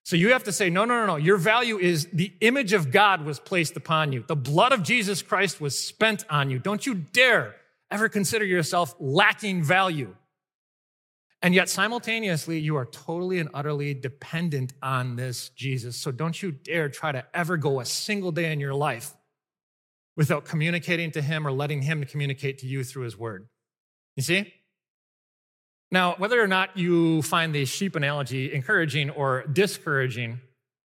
So 0.08 0.16
you 0.16 0.32
have 0.32 0.46
to 0.46 0.54
say, 0.54 0.70
no, 0.70 0.86
no, 0.86 1.02
no, 1.02 1.06
no. 1.06 1.16
Your 1.18 1.36
value 1.36 1.78
is 1.78 2.08
the 2.14 2.32
image 2.40 2.72
of 2.72 2.92
God 2.92 3.26
was 3.26 3.42
placed 3.42 3.76
upon 3.76 4.14
you. 4.14 4.24
The 4.26 4.38
blood 4.38 4.72
of 4.72 4.82
Jesus 4.82 5.22
Christ 5.22 5.60
was 5.60 5.78
spent 5.78 6.24
on 6.30 6.50
you. 6.50 6.60
Don't 6.60 6.86
you 6.86 6.94
dare 6.94 7.58
ever 7.92 8.08
consider 8.08 8.46
yourself 8.46 8.96
lacking 9.02 9.64
value. 9.64 10.16
And 11.42 11.54
yet, 11.54 11.68
simultaneously, 11.68 12.58
you 12.58 12.78
are 12.78 12.86
totally 12.86 13.40
and 13.40 13.50
utterly 13.54 13.94
dependent 13.94 14.72
on 14.82 15.18
this 15.18 15.50
Jesus. 15.50 15.98
So 15.98 16.14
don't 16.14 16.42
you 16.42 16.54
dare 16.54 16.88
try 16.88 17.12
to 17.12 17.26
ever 17.34 17.58
go 17.58 17.82
a 17.82 17.86
single 17.86 18.32
day 18.32 18.54
in 18.54 18.62
your 18.62 18.76
life 18.76 19.14
without 20.16 20.46
communicating 20.46 21.12
to 21.12 21.22
him 21.22 21.46
or 21.46 21.52
letting 21.52 21.82
him 21.82 22.06
communicate 22.06 22.60
to 22.60 22.66
you 22.66 22.86
through 22.86 23.04
his 23.04 23.18
word. 23.18 23.50
You 24.16 24.24
see? 24.24 24.54
Now, 25.92 26.16
whether 26.18 26.42
or 26.42 26.48
not 26.48 26.76
you 26.78 27.22
find 27.22 27.56
the 27.56 27.66
sheep 27.66 27.96
analogy 27.96 28.54
encouraging 28.54 29.10
or 29.10 29.46
discouraging, 29.48 30.42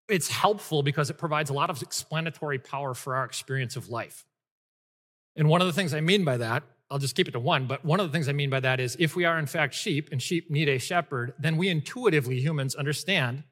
it's 0.09 0.29
helpful 0.29 0.83
because 0.83 1.11
it 1.11 1.19
provides 1.19 1.51
a 1.51 1.53
lot 1.53 1.71
of 1.71 1.83
explanatory 1.83 2.59
power 2.59 2.95
for 2.95 3.17
our 3.17 3.25
experience 3.25 3.77
of 3.77 3.89
life. 3.89 4.25
And 5.35 5.49
one 5.49 5.61
of 5.61 5.67
the 5.67 5.73
things 5.73 5.95
I 5.95 6.01
mean 6.01 6.25
by 6.25 6.37
that, 6.37 6.63
I'll 6.91 6.99
just 6.99 7.17
keep 7.17 7.27
it 7.27 7.33
to 7.33 7.41
one, 7.41 7.67
but 7.67 7.85
one 7.85 8.01
of 8.01 8.07
the 8.07 8.13
things 8.13 8.29
I 8.29 8.33
mean 8.33 8.51
by 8.51 8.61
that 8.61 8.79
is 8.79 8.97
if 9.01 9.17
we 9.17 9.25
are 9.25 9.39
in 9.39 9.47
fact 9.47 9.75
sheep 9.75 10.11
and 10.13 10.21
sheep 10.21 10.51
need 10.51 10.69
a 10.69 10.79
shepherd, 10.79 11.33
then 11.39 11.57
we 11.57 11.69
intuitively 11.69 12.39
humans 12.41 12.75
understand 12.75 13.45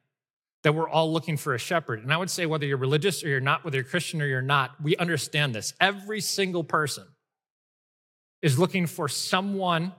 that 0.63 0.75
we're 0.75 0.87
all 0.87 1.11
looking 1.11 1.37
for 1.37 1.55
a 1.55 1.57
shepherd. 1.57 2.03
And 2.03 2.13
I 2.13 2.17
would 2.17 2.29
say 2.29 2.45
whether 2.45 2.67
you're 2.67 2.77
religious 2.77 3.23
or 3.23 3.29
you're 3.29 3.39
not, 3.39 3.65
whether 3.65 3.77
you're 3.77 3.83
Christian 3.83 4.21
or 4.21 4.27
you're 4.27 4.43
not, 4.43 4.79
we 4.81 4.95
understand 4.97 5.55
this. 5.55 5.73
Every 5.81 6.21
single 6.21 6.63
person 6.63 7.07
is 8.43 8.59
looking 8.59 8.85
for 8.85 9.07
someone 9.07 9.93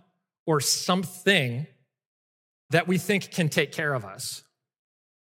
or 0.46 0.61
something 0.61 1.66
that 2.70 2.88
we 2.88 2.99
think 2.99 3.30
can 3.30 3.49
take 3.49 3.72
care 3.72 3.94
of 3.94 4.04
us, 4.04 4.42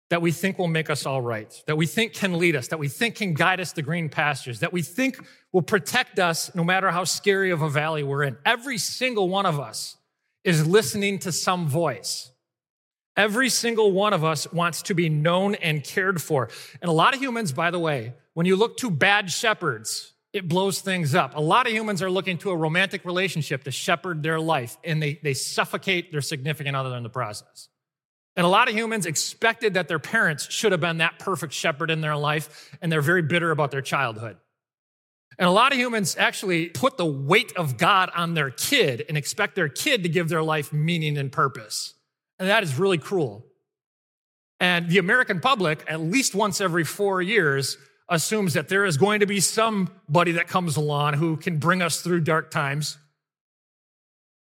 that 0.10 0.22
we 0.22 0.32
think 0.32 0.60
will 0.60 0.68
make 0.68 0.90
us 0.90 1.06
all 1.06 1.22
right, 1.22 1.54
that 1.68 1.78
we 1.78 1.86
think 1.86 2.14
can 2.14 2.38
lead 2.38 2.56
us, 2.56 2.68
that 2.68 2.80
we 2.80 2.88
think 2.88 3.16
can 3.16 3.34
guide 3.34 3.60
us 3.60 3.74
to 3.74 3.82
green 3.82 4.10
pastures, 4.10 4.60
that 4.60 4.74
we 4.74 4.82
think 4.82 5.18
will 5.52 5.62
protect 5.62 6.20
us 6.20 6.54
no 6.54 6.64
matter 6.64 6.92
how 6.92 7.04
scary 7.04 7.52
of 7.52 7.62
a 7.62 7.70
valley 7.70 8.04
we're 8.04 8.24
in. 8.24 8.38
Every 8.46 8.78
single 8.78 9.30
one 9.30 9.46
of 9.46 9.60
us 9.60 9.98
is 10.44 10.68
listening 10.68 11.20
to 11.20 11.32
some 11.32 11.68
voice. 11.68 12.32
Every 13.16 13.50
single 13.50 13.92
one 13.92 14.14
of 14.14 14.24
us 14.24 14.52
wants 14.52 14.82
to 14.84 14.94
be 14.94 15.10
known 15.10 15.56
and 15.56 15.84
cared 15.84 16.22
for. 16.22 16.50
And 16.82 16.90
a 16.90 16.94
lot 16.94 17.14
of 17.14 17.20
humans, 17.20 17.52
by 17.52 17.70
the 17.72 17.80
way, 17.80 18.14
when 18.34 18.46
you 18.46 18.56
look 18.56 18.78
to 18.78 18.90
bad 18.90 19.30
shepherds, 19.30 20.14
it 20.32 20.48
blows 20.48 20.82
things 20.82 21.16
up. 21.16 21.36
A 21.36 21.42
lot 21.42 21.66
of 21.66 21.74
humans 21.74 22.02
are 22.02 22.12
looking 22.12 22.38
to 22.40 22.52
a 22.52 22.56
romantic 22.56 23.04
relationship 23.04 23.64
to 23.64 23.72
shepherd 23.72 24.22
their 24.22 24.40
life, 24.40 24.78
and 24.84 25.02
they, 25.02 25.20
they 25.24 25.34
suffocate 25.34 26.12
their 26.12 26.22
significant 26.22 26.76
other 26.76 26.96
in 26.96 27.04
the 27.04 27.10
process. 27.10 27.70
And 28.36 28.46
a 28.46 28.50
lot 28.50 28.70
of 28.70 28.76
humans 28.76 29.06
expected 29.06 29.74
that 29.74 29.88
their 29.88 30.00
parents 30.00 30.50
should 30.52 30.72
have 30.72 30.82
been 30.82 31.00
that 31.00 31.20
perfect 31.20 31.54
shepherd 31.54 31.90
in 31.90 32.02
their 32.02 32.16
life, 32.16 32.78
and 32.82 32.92
they're 32.92 33.02
very 33.02 33.24
bitter 33.24 33.52
about 33.52 33.72
their 33.72 33.82
childhood. 33.82 34.38
And 35.40 35.48
a 35.48 35.52
lot 35.52 35.72
of 35.72 35.78
humans 35.78 36.16
actually 36.18 36.68
put 36.68 36.98
the 36.98 37.06
weight 37.06 37.54
of 37.56 37.78
God 37.78 38.12
on 38.14 38.34
their 38.34 38.52
kid 38.52 39.06
and 39.08 39.18
expect 39.18 39.56
their 39.56 39.70
kid 39.70 40.04
to 40.04 40.10
give 40.10 40.30
their 40.30 40.44
life 40.44 40.72
meaning 40.72 41.18
and 41.18 41.32
purpose. 41.32 41.96
And 42.38 42.50
that 42.50 42.62
is 42.62 42.78
really 42.78 42.98
cruel. 42.98 43.46
And 44.60 44.90
the 44.90 44.98
American 44.98 45.40
public, 45.40 45.84
at 45.88 46.02
least 46.02 46.36
once 46.36 46.60
every 46.60 46.84
four 46.84 47.22
years, 47.22 47.78
assumes 48.10 48.54
that 48.54 48.70
there 48.70 48.86
is 48.86 48.98
going 48.98 49.20
to 49.20 49.26
be 49.26 49.40
somebody 49.40 50.34
that 50.34 50.48
comes 50.48 50.76
along 50.76 51.14
who 51.14 51.38
can 51.38 51.58
bring 51.58 51.82
us 51.82 52.02
through 52.02 52.22
dark 52.22 52.52
times. 52.52 52.98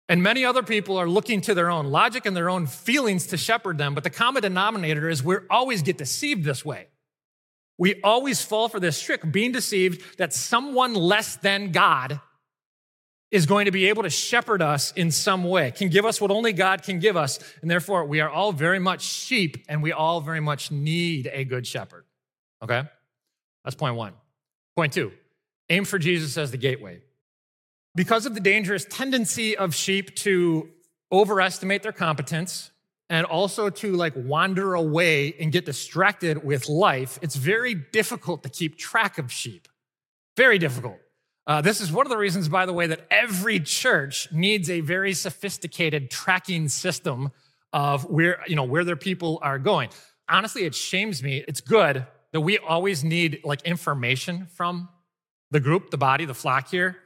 And 0.08 0.22
many 0.22 0.44
other 0.44 0.62
people 0.62 0.98
are 0.98 1.08
looking 1.08 1.40
to 1.42 1.54
their 1.54 1.70
own 1.70 1.86
logic 1.86 2.26
and 2.26 2.36
their 2.36 2.50
own 2.50 2.66
feelings 2.66 3.26
to 3.28 3.38
shepherd 3.38 3.78
them. 3.78 3.94
But 3.94 4.04
the 4.04 4.10
common 4.10 4.42
denominator 4.42 5.08
is 5.08 5.24
we 5.24 5.36
always 5.48 5.82
get 5.82 5.96
deceived 5.96 6.44
this 6.44 6.64
way. 6.64 6.88
We 7.78 8.00
always 8.02 8.42
fall 8.42 8.68
for 8.68 8.78
this 8.78 9.00
trick, 9.00 9.32
being 9.32 9.52
deceived 9.52 10.18
that 10.18 10.32
someone 10.32 10.94
less 10.94 11.36
than 11.36 11.72
God 11.72 12.20
is 13.30 13.46
going 13.46 13.64
to 13.64 13.72
be 13.72 13.88
able 13.88 14.04
to 14.04 14.10
shepherd 14.10 14.62
us 14.62 14.92
in 14.92 15.10
some 15.10 15.42
way, 15.42 15.72
can 15.72 15.88
give 15.88 16.04
us 16.04 16.20
what 16.20 16.30
only 16.30 16.52
God 16.52 16.84
can 16.84 17.00
give 17.00 17.16
us. 17.16 17.40
And 17.62 17.70
therefore, 17.70 18.04
we 18.04 18.20
are 18.20 18.30
all 18.30 18.52
very 18.52 18.78
much 18.78 19.02
sheep 19.02 19.56
and 19.68 19.82
we 19.82 19.90
all 19.90 20.20
very 20.20 20.38
much 20.38 20.70
need 20.70 21.28
a 21.32 21.44
good 21.44 21.66
shepherd. 21.66 22.04
Okay? 22.62 22.84
That's 23.64 23.76
point 23.76 23.96
one. 23.96 24.12
Point 24.76 24.92
two 24.92 25.12
aim 25.70 25.84
for 25.84 25.98
Jesus 25.98 26.36
as 26.36 26.50
the 26.50 26.58
gateway. 26.58 27.00
Because 27.94 28.26
of 28.26 28.34
the 28.34 28.40
dangerous 28.40 28.84
tendency 28.84 29.56
of 29.56 29.74
sheep 29.74 30.14
to 30.16 30.68
overestimate 31.12 31.82
their 31.82 31.92
competence 31.92 32.70
and 33.08 33.24
also 33.24 33.70
to 33.70 33.92
like 33.92 34.12
wander 34.16 34.74
away 34.74 35.34
and 35.38 35.52
get 35.52 35.64
distracted 35.64 36.44
with 36.44 36.68
life, 36.68 37.18
it's 37.22 37.36
very 37.36 37.74
difficult 37.74 38.42
to 38.42 38.48
keep 38.48 38.76
track 38.76 39.16
of 39.18 39.30
sheep. 39.30 39.68
Very 40.36 40.58
difficult. 40.58 40.98
Uh, 41.46 41.60
this 41.60 41.80
is 41.80 41.92
one 41.92 42.06
of 42.06 42.10
the 42.10 42.16
reasons, 42.16 42.48
by 42.48 42.66
the 42.66 42.72
way, 42.72 42.86
that 42.86 43.06
every 43.10 43.60
church 43.60 44.32
needs 44.32 44.70
a 44.70 44.80
very 44.80 45.12
sophisticated 45.12 46.10
tracking 46.10 46.68
system 46.68 47.30
of 47.72 48.04
where, 48.06 48.40
you 48.46 48.56
know, 48.56 48.64
where 48.64 48.84
their 48.84 48.96
people 48.96 49.38
are 49.42 49.58
going. 49.58 49.90
Honestly, 50.28 50.64
it 50.64 50.74
shames 50.74 51.22
me. 51.22 51.44
It's 51.46 51.60
good 51.60 52.06
that 52.34 52.40
we 52.40 52.58
always 52.58 53.04
need 53.04 53.40
like 53.44 53.62
information 53.62 54.48
from 54.56 54.88
the 55.52 55.60
group, 55.60 55.90
the 55.90 55.96
body, 55.96 56.24
the 56.24 56.34
flock 56.34 56.68
here. 56.68 56.88
And 56.88 56.96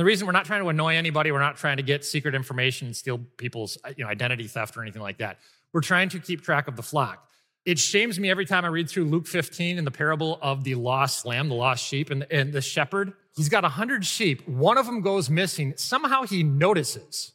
the 0.00 0.04
reason 0.04 0.26
we're 0.26 0.32
not 0.32 0.46
trying 0.46 0.62
to 0.62 0.68
annoy 0.70 0.94
anybody, 0.94 1.30
we're 1.30 1.40
not 1.40 1.58
trying 1.58 1.76
to 1.76 1.82
get 1.82 2.06
secret 2.06 2.34
information 2.34 2.86
and 2.86 2.96
steal 2.96 3.18
people's 3.36 3.76
uh, 3.84 3.92
you 3.98 4.02
know, 4.02 4.10
identity 4.10 4.46
theft 4.46 4.78
or 4.78 4.82
anything 4.82 5.02
like 5.02 5.18
that. 5.18 5.40
We're 5.74 5.82
trying 5.82 6.08
to 6.08 6.18
keep 6.18 6.40
track 6.40 6.68
of 6.68 6.76
the 6.76 6.82
flock. 6.82 7.28
It 7.66 7.78
shames 7.78 8.18
me 8.18 8.30
every 8.30 8.46
time 8.46 8.64
I 8.64 8.68
read 8.68 8.88
through 8.88 9.04
Luke 9.04 9.26
15 9.26 9.76
in 9.76 9.84
the 9.84 9.90
parable 9.90 10.38
of 10.40 10.64
the 10.64 10.74
lost 10.74 11.26
lamb, 11.26 11.50
the 11.50 11.54
lost 11.54 11.84
sheep, 11.84 12.08
and, 12.08 12.26
and 12.30 12.50
the 12.50 12.62
shepherd. 12.62 13.12
He's 13.36 13.50
got 13.50 13.64
100 13.64 14.06
sheep. 14.06 14.48
One 14.48 14.78
of 14.78 14.86
them 14.86 15.02
goes 15.02 15.28
missing. 15.28 15.74
Somehow 15.76 16.22
he 16.22 16.42
notices. 16.42 17.32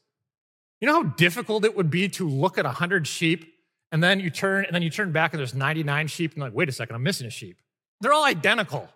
You 0.81 0.87
know 0.87 1.03
how 1.03 1.03
difficult 1.03 1.65
it 1.65 1.77
would 1.77 1.91
be 1.91 2.09
to 2.09 2.27
look 2.27 2.57
at 2.57 2.65
100 2.65 3.05
sheep 3.05 3.52
and 3.93 4.03
then 4.03 4.19
you 4.19 4.31
turn 4.31 4.65
and 4.65 4.73
then 4.75 4.81
you 4.81 4.89
turn 4.89 5.11
back 5.13 5.31
and 5.31 5.39
there's 5.39 5.53
99 5.53 6.07
sheep 6.07 6.33
and 6.33 6.41
like 6.41 6.53
wait 6.53 6.67
a 6.67 6.73
second 6.73 6.95
i'm 6.95 7.03
missing 7.03 7.27
a 7.27 7.29
sheep. 7.29 7.57
They're 8.01 8.11
all 8.11 8.25
identical. 8.25 8.89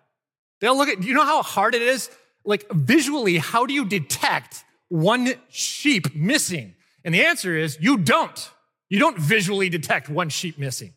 They'll 0.60 0.76
look 0.76 0.90
at 0.90 1.02
you 1.02 1.14
know 1.14 1.24
how 1.24 1.42
hard 1.42 1.74
it 1.74 1.80
is? 1.80 2.10
Like 2.44 2.68
visually 2.70 3.38
how 3.38 3.64
do 3.64 3.72
you 3.72 3.86
detect 3.86 4.64
one 4.88 5.32
sheep 5.48 6.14
missing? 6.14 6.74
And 7.04 7.14
the 7.14 7.24
answer 7.24 7.56
is 7.56 7.78
you 7.80 7.96
don't. 7.96 8.50
You 8.90 8.98
don't 8.98 9.18
visually 9.18 9.68
detect 9.68 10.08
one 10.08 10.28
sheep 10.30 10.58
missing. 10.58 10.92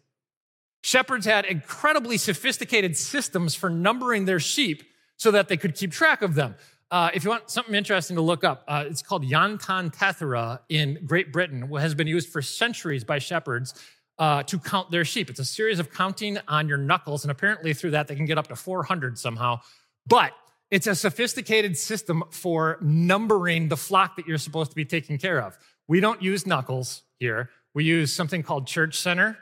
Shepherds 0.84 1.26
had 1.26 1.46
incredibly 1.46 2.18
sophisticated 2.18 2.98
systems 2.98 3.54
for 3.54 3.70
numbering 3.70 4.26
their 4.26 4.40
sheep 4.40 4.84
so 5.16 5.30
that 5.30 5.48
they 5.48 5.58
could 5.58 5.76
keep 5.76 5.92
track 5.92 6.24
of 6.24 6.34
them 6.34 6.56
uh, 6.92 7.10
if 7.14 7.24
you 7.24 7.30
want 7.30 7.50
something 7.50 7.74
interesting 7.74 8.18
to 8.18 8.22
look 8.22 8.44
up, 8.44 8.66
uh, 8.68 8.84
it's 8.86 9.02
called 9.02 9.24
Yan 9.24 9.58
Tan 9.58 9.90
Tethera 9.90 10.60
in 10.68 11.00
Great 11.06 11.32
Britain, 11.32 11.70
what 11.70 11.82
has 11.82 11.96
been 11.96 12.08
used 12.08 12.30
for 12.30 12.42
centuries 12.42 13.06
by 13.06 13.18
shepherds 13.18 13.74
uh, 14.20 14.44
to 14.44 14.60
count 14.60 14.92
their 14.92 15.06
sheep. 15.06 15.30
It's 15.30 15.40
a 15.40 15.46
series 15.46 15.80
of 15.80 15.90
counting 15.90 16.38
on 16.50 16.68
your 16.68 16.78
knuckles, 16.78 17.24
and 17.24 17.32
apparently 17.32 17.74
through 17.74 17.92
that 17.92 18.10
they 18.10 18.16
can 18.16 18.26
get 18.26 18.38
up 18.38 18.48
to 18.48 18.58
400 18.58 19.18
somehow. 19.18 19.62
But 20.06 20.34
it's 20.70 20.86
a 20.86 20.94
sophisticated 20.94 21.78
system 21.78 22.24
for 22.30 22.78
numbering 22.82 23.70
the 23.70 23.78
flock 23.78 24.18
that 24.18 24.28
you're 24.28 24.38
supposed 24.38 24.72
to 24.72 24.76
be 24.76 24.86
taking 24.86 25.18
care 25.18 25.42
of. 25.42 25.58
We 25.88 26.02
don't 26.02 26.22
use 26.22 26.46
knuckles 26.46 27.04
here. 27.20 27.50
We 27.74 27.86
use 27.86 28.14
something 28.14 28.44
called 28.44 28.68
Church 28.68 29.00
Center, 29.00 29.38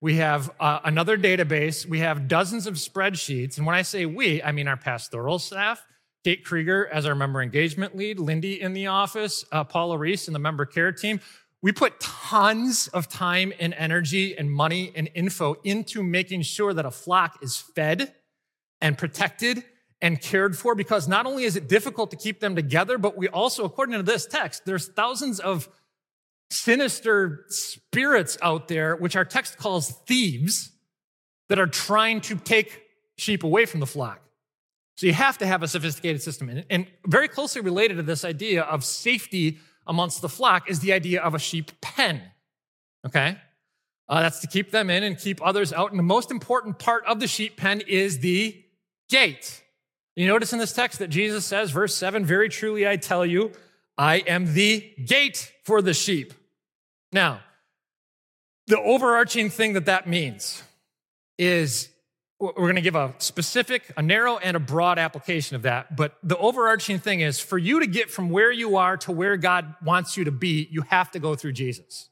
We 0.00 0.16
have 0.16 0.50
uh, 0.58 0.80
another 0.84 1.18
database. 1.18 1.86
We 1.86 1.98
have 1.98 2.28
dozens 2.28 2.66
of 2.66 2.74
spreadsheets. 2.74 3.58
And 3.58 3.66
when 3.66 3.74
I 3.74 3.82
say 3.82 4.06
we, 4.06 4.42
I 4.42 4.52
mean 4.52 4.68
our 4.68 4.76
pastoral 4.76 5.38
staff, 5.38 5.84
Kate 6.24 6.42
Krieger 6.42 6.86
as 6.86 7.04
our 7.04 7.14
member 7.14 7.42
engagement 7.42 7.94
lead, 7.94 8.18
Lindy 8.18 8.60
in 8.60 8.72
the 8.72 8.86
office, 8.86 9.44
uh, 9.52 9.62
Paula 9.62 9.98
Reese 9.98 10.26
in 10.26 10.32
the 10.32 10.38
member 10.38 10.64
care 10.64 10.90
team. 10.90 11.20
We 11.60 11.70
put 11.70 12.00
tons 12.00 12.88
of 12.88 13.08
time 13.08 13.52
and 13.60 13.74
energy 13.74 14.36
and 14.36 14.50
money 14.50 14.90
and 14.94 15.10
info 15.14 15.56
into 15.64 16.02
making 16.02 16.42
sure 16.42 16.72
that 16.72 16.86
a 16.86 16.90
flock 16.90 17.38
is 17.42 17.58
fed 17.58 18.14
and 18.80 18.96
protected 18.96 19.64
and 20.00 20.20
cared 20.20 20.56
for 20.56 20.74
because 20.74 21.08
not 21.08 21.26
only 21.26 21.44
is 21.44 21.56
it 21.56 21.68
difficult 21.68 22.10
to 22.10 22.16
keep 22.16 22.40
them 22.40 22.56
together, 22.56 22.98
but 22.98 23.16
we 23.16 23.28
also, 23.28 23.64
according 23.64 23.96
to 23.96 24.02
this 24.02 24.26
text, 24.26 24.64
there's 24.64 24.88
thousands 24.88 25.40
of 25.40 25.68
sinister 26.50 27.44
spirits 27.48 28.38
out 28.42 28.68
there, 28.68 28.96
which 28.96 29.16
our 29.16 29.24
text 29.24 29.58
calls 29.58 29.90
thieves, 30.06 30.70
that 31.48 31.58
are 31.58 31.66
trying 31.66 32.22
to 32.22 32.36
take 32.36 32.82
sheep 33.16 33.42
away 33.42 33.66
from 33.66 33.80
the 33.80 33.86
flock. 33.86 34.23
So 34.96 35.06
you 35.06 35.12
have 35.12 35.38
to 35.38 35.46
have 35.46 35.62
a 35.62 35.68
sophisticated 35.68 36.22
system. 36.22 36.62
And 36.70 36.86
very 37.06 37.28
closely 37.28 37.60
related 37.60 37.96
to 37.96 38.02
this 38.02 38.24
idea 38.24 38.62
of 38.62 38.84
safety 38.84 39.58
amongst 39.86 40.22
the 40.22 40.28
flock 40.28 40.70
is 40.70 40.80
the 40.80 40.92
idea 40.92 41.20
of 41.20 41.34
a 41.34 41.38
sheep 41.38 41.72
pen. 41.80 42.22
Okay? 43.06 43.36
Uh, 44.08 44.20
that's 44.20 44.40
to 44.40 44.46
keep 44.46 44.70
them 44.70 44.90
in 44.90 45.02
and 45.02 45.18
keep 45.18 45.44
others 45.44 45.72
out. 45.72 45.90
And 45.90 45.98
the 45.98 46.04
most 46.04 46.30
important 46.30 46.78
part 46.78 47.04
of 47.06 47.20
the 47.20 47.26
sheep 47.26 47.56
pen 47.56 47.80
is 47.80 48.20
the 48.20 48.62
gate. 49.08 49.62
You 50.14 50.28
notice 50.28 50.52
in 50.52 50.58
this 50.58 50.72
text 50.72 51.00
that 51.00 51.08
Jesus 51.08 51.44
says, 51.44 51.70
verse 51.70 51.94
7, 51.94 52.24
very 52.24 52.48
truly 52.48 52.86
I 52.86 52.96
tell 52.96 53.26
you, 53.26 53.50
I 53.98 54.16
am 54.16 54.54
the 54.54 54.92
gate 55.04 55.52
for 55.64 55.82
the 55.82 55.94
sheep. 55.94 56.34
Now, 57.12 57.40
the 58.66 58.80
overarching 58.80 59.50
thing 59.50 59.72
that 59.74 59.86
that 59.86 60.06
means 60.06 60.62
is 61.38 61.88
we're 62.56 62.64
going 62.64 62.76
to 62.76 62.80
give 62.80 62.94
a 62.94 63.14
specific, 63.18 63.92
a 63.96 64.02
narrow, 64.02 64.36
and 64.38 64.56
a 64.56 64.60
broad 64.60 64.98
application 64.98 65.56
of 65.56 65.62
that. 65.62 65.96
But 65.96 66.16
the 66.22 66.36
overarching 66.36 66.98
thing 66.98 67.20
is 67.20 67.40
for 67.40 67.58
you 67.58 67.80
to 67.80 67.86
get 67.86 68.10
from 68.10 68.30
where 68.30 68.52
you 68.52 68.76
are 68.76 68.96
to 68.98 69.12
where 69.12 69.36
God 69.36 69.74
wants 69.84 70.16
you 70.16 70.24
to 70.24 70.30
be, 70.30 70.68
you 70.70 70.82
have 70.82 71.10
to 71.12 71.18
go 71.18 71.34
through 71.34 71.52
Jesus. 71.52 72.08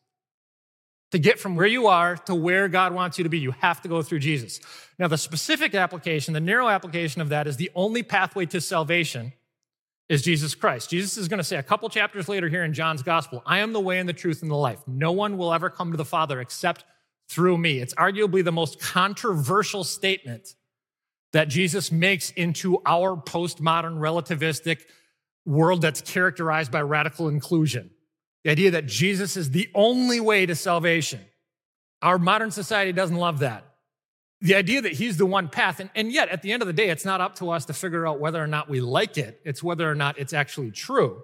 To 1.12 1.18
get 1.18 1.38
from 1.38 1.56
where 1.56 1.66
you 1.66 1.88
are 1.88 2.16
to 2.16 2.34
where 2.34 2.68
God 2.68 2.94
wants 2.94 3.18
you 3.18 3.24
to 3.24 3.30
be, 3.30 3.38
you 3.38 3.50
have 3.50 3.82
to 3.82 3.88
go 3.88 4.02
through 4.02 4.20
Jesus. 4.20 4.60
Now, 4.98 5.08
the 5.08 5.18
specific 5.18 5.74
application, 5.74 6.32
the 6.32 6.40
narrow 6.40 6.68
application 6.68 7.20
of 7.20 7.28
that 7.28 7.46
is 7.46 7.56
the 7.56 7.70
only 7.74 8.02
pathway 8.02 8.46
to 8.46 8.60
salvation 8.60 9.32
is 10.08 10.22
Jesus 10.22 10.54
Christ. 10.54 10.90
Jesus 10.90 11.16
is 11.16 11.28
going 11.28 11.38
to 11.38 11.44
say 11.44 11.56
a 11.56 11.62
couple 11.62 11.88
chapters 11.88 12.28
later 12.28 12.48
here 12.48 12.64
in 12.64 12.72
John's 12.72 13.02
gospel, 13.02 13.42
I 13.46 13.58
am 13.58 13.72
the 13.72 13.80
way 13.80 13.98
and 13.98 14.08
the 14.08 14.12
truth 14.12 14.42
and 14.42 14.50
the 14.50 14.56
life. 14.56 14.80
No 14.86 15.12
one 15.12 15.36
will 15.36 15.52
ever 15.52 15.70
come 15.70 15.90
to 15.90 15.96
the 15.96 16.04
Father 16.04 16.40
except 16.40 16.84
through 17.28 17.58
me. 17.58 17.78
It's 17.78 17.94
arguably 17.94 18.44
the 18.44 18.52
most 18.52 18.80
controversial 18.80 19.84
statement 19.84 20.54
that 21.32 21.48
Jesus 21.48 21.90
makes 21.90 22.30
into 22.32 22.80
our 22.84 23.16
postmodern 23.16 23.98
relativistic 23.98 24.82
world 25.46 25.82
that's 25.82 26.00
characterized 26.00 26.70
by 26.70 26.82
radical 26.82 27.28
inclusion. 27.28 27.90
The 28.44 28.50
idea 28.50 28.72
that 28.72 28.86
Jesus 28.86 29.36
is 29.36 29.50
the 29.50 29.68
only 29.74 30.20
way 30.20 30.46
to 30.46 30.54
salvation. 30.54 31.20
Our 32.02 32.18
modern 32.18 32.50
society 32.50 32.92
doesn't 32.92 33.16
love 33.16 33.38
that. 33.40 33.64
The 34.40 34.56
idea 34.56 34.82
that 34.82 34.92
he's 34.92 35.16
the 35.16 35.26
one 35.26 35.48
path, 35.48 35.78
and, 35.78 35.88
and 35.94 36.10
yet 36.10 36.28
at 36.28 36.42
the 36.42 36.52
end 36.52 36.62
of 36.62 36.66
the 36.66 36.72
day, 36.72 36.88
it's 36.88 37.04
not 37.04 37.20
up 37.20 37.36
to 37.36 37.50
us 37.50 37.64
to 37.66 37.72
figure 37.72 38.06
out 38.06 38.18
whether 38.18 38.42
or 38.42 38.48
not 38.48 38.68
we 38.68 38.80
like 38.80 39.16
it, 39.16 39.40
it's 39.44 39.62
whether 39.62 39.88
or 39.88 39.94
not 39.94 40.18
it's 40.18 40.32
actually 40.32 40.72
true. 40.72 41.22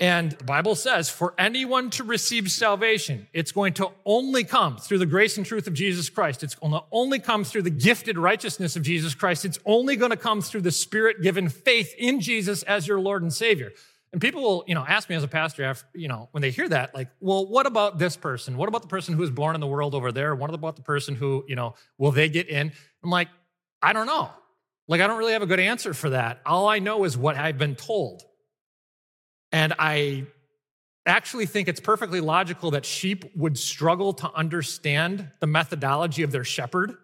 And 0.00 0.32
the 0.32 0.44
Bible 0.44 0.74
says, 0.76 1.10
for 1.10 1.34
anyone 1.36 1.90
to 1.90 2.04
receive 2.04 2.50
salvation, 2.50 3.28
it's 3.34 3.52
going 3.52 3.74
to 3.74 3.90
only 4.06 4.44
come 4.44 4.78
through 4.78 4.96
the 4.96 5.04
grace 5.04 5.36
and 5.36 5.44
truth 5.44 5.66
of 5.66 5.74
Jesus 5.74 6.08
Christ. 6.08 6.42
It's 6.42 6.54
going 6.54 6.72
to 6.72 6.82
only 6.90 7.18
come 7.18 7.44
through 7.44 7.62
the 7.62 7.70
gifted 7.70 8.16
righteousness 8.16 8.76
of 8.76 8.82
Jesus 8.82 9.14
Christ. 9.14 9.44
It's 9.44 9.58
only 9.66 9.96
going 9.96 10.10
to 10.10 10.16
come 10.16 10.40
through 10.40 10.62
the 10.62 10.70
spirit 10.70 11.20
given 11.20 11.50
faith 11.50 11.94
in 11.98 12.20
Jesus 12.20 12.62
as 12.62 12.88
your 12.88 12.98
Lord 12.98 13.20
and 13.20 13.30
Savior. 13.30 13.72
And 14.12 14.22
people 14.22 14.40
will, 14.40 14.64
you 14.66 14.74
know, 14.74 14.86
ask 14.88 15.10
me 15.10 15.16
as 15.16 15.22
a 15.22 15.28
pastor, 15.28 15.64
after, 15.64 15.86
you 15.94 16.08
know, 16.08 16.30
when 16.30 16.40
they 16.40 16.50
hear 16.50 16.68
that, 16.70 16.94
like, 16.94 17.08
well, 17.20 17.46
what 17.46 17.66
about 17.66 17.98
this 17.98 18.16
person? 18.16 18.56
What 18.56 18.70
about 18.70 18.80
the 18.80 18.88
person 18.88 19.12
who 19.12 19.20
was 19.20 19.30
born 19.30 19.54
in 19.54 19.60
the 19.60 19.66
world 19.66 19.94
over 19.94 20.12
there? 20.12 20.34
What 20.34 20.52
about 20.52 20.76
the 20.76 20.82
person 20.82 21.14
who, 21.14 21.44
you 21.46 21.56
know, 21.56 21.74
will 21.98 22.10
they 22.10 22.30
get 22.30 22.48
in? 22.48 22.72
I'm 23.04 23.10
like, 23.10 23.28
I 23.82 23.92
don't 23.92 24.06
know. 24.06 24.30
Like, 24.88 25.02
I 25.02 25.06
don't 25.06 25.18
really 25.18 25.34
have 25.34 25.42
a 25.42 25.46
good 25.46 25.60
answer 25.60 25.92
for 25.92 26.10
that. 26.10 26.40
All 26.46 26.68
I 26.68 26.78
know 26.78 27.04
is 27.04 27.18
what 27.18 27.36
I've 27.36 27.58
been 27.58 27.76
told. 27.76 28.24
And 29.52 29.74
I 29.78 30.26
actually 31.06 31.46
think 31.46 31.68
it's 31.68 31.80
perfectly 31.80 32.20
logical 32.20 32.72
that 32.72 32.84
sheep 32.84 33.24
would 33.36 33.58
struggle 33.58 34.12
to 34.14 34.30
understand 34.32 35.28
the 35.40 35.46
methodology 35.46 36.22
of 36.22 36.30
their 36.30 36.44
shepherd. 36.44 36.94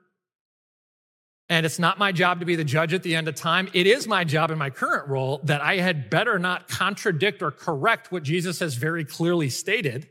And 1.49 1.65
it's 1.65 1.79
not 1.79 1.99
my 1.99 2.13
job 2.13 2.41
to 2.41 2.47
be 2.47 2.57
the 2.57 2.65
judge 2.65 2.93
at 2.93 3.03
the 3.03 3.15
end 3.15 3.29
of 3.29 3.37
time. 3.37 3.69
It 3.73 3.87
is 3.87 4.09
my 4.09 4.25
job 4.25 4.51
in 4.51 4.59
my 4.59 4.71
current 4.71 5.09
role 5.09 5.41
that 5.45 5.61
I 5.61 5.77
had 5.77 6.11
better 6.11 6.39
not 6.39 6.69
contradict 6.69 7.41
or 7.41 7.51
correct 7.51 8.11
what 8.11 8.25
Jesus 8.25 8.59
has 8.59 8.75
very 8.75 9.05
clearly 9.05 9.49
stated. 9.49 10.09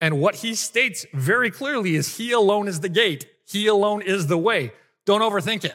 And 0.00 0.18
what 0.18 0.36
he 0.36 0.54
states 0.54 1.06
very 1.12 1.50
clearly 1.50 1.94
is 1.94 2.16
he 2.16 2.32
alone 2.32 2.66
is 2.66 2.80
the 2.80 2.88
gate, 2.88 3.26
he 3.46 3.66
alone 3.66 4.02
is 4.02 4.26
the 4.26 4.38
way. 4.38 4.72
Don't 5.04 5.20
overthink 5.20 5.64
it. 5.64 5.74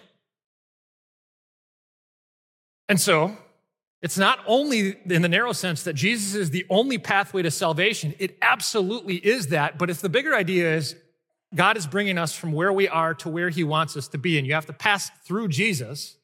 And 2.90 3.00
so, 3.00 3.38
it's 4.02 4.18
not 4.18 4.40
only 4.46 4.96
in 5.06 5.22
the 5.22 5.30
narrow 5.30 5.54
sense 5.54 5.84
that 5.84 5.94
Jesus 5.94 6.36
is 6.36 6.52
the 6.52 6.66
only 6.70 6.98
pathway 6.98 7.42
to 7.42 7.52
salvation, 7.52 8.14
it 8.20 8.38
absolutely 8.42 9.16
is 9.16 9.48
that. 9.48 9.78
But 9.78 9.90
if 9.90 10.02
the 10.02 10.10
bigger 10.10 10.36
idea 10.36 10.76
is 10.76 10.96
God 11.56 11.78
is 11.78 11.88
bringing 11.88 12.18
us 12.18 12.36
from 12.36 12.52
where 12.52 12.72
we 12.72 12.88
are 12.88 13.14
to 13.16 13.30
where 13.30 13.50
he 13.50 13.64
wants 13.64 13.98
us 13.98 14.08
to 14.10 14.18
be, 14.18 14.38
and 14.38 14.46
you 14.46 14.54
have 14.54 14.66
to 14.68 14.74
pass 14.74 15.10
through 15.26 15.48
Jesus, 15.48 16.18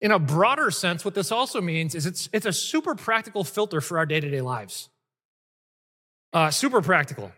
in 0.00 0.10
a 0.10 0.18
broader 0.18 0.70
sense, 0.70 1.04
what 1.04 1.14
this 1.14 1.30
also 1.30 1.60
means 1.60 1.94
is 1.94 2.06
it's, 2.06 2.28
it's 2.32 2.46
a 2.46 2.52
super 2.52 2.94
practical 2.94 3.44
filter 3.44 3.80
for 3.80 3.98
our 3.98 4.06
day 4.06 4.20
to 4.20 4.30
day 4.30 4.40
lives. 4.40 4.88
Uh, 6.32 6.50
super 6.50 6.82
practical. 6.82 7.32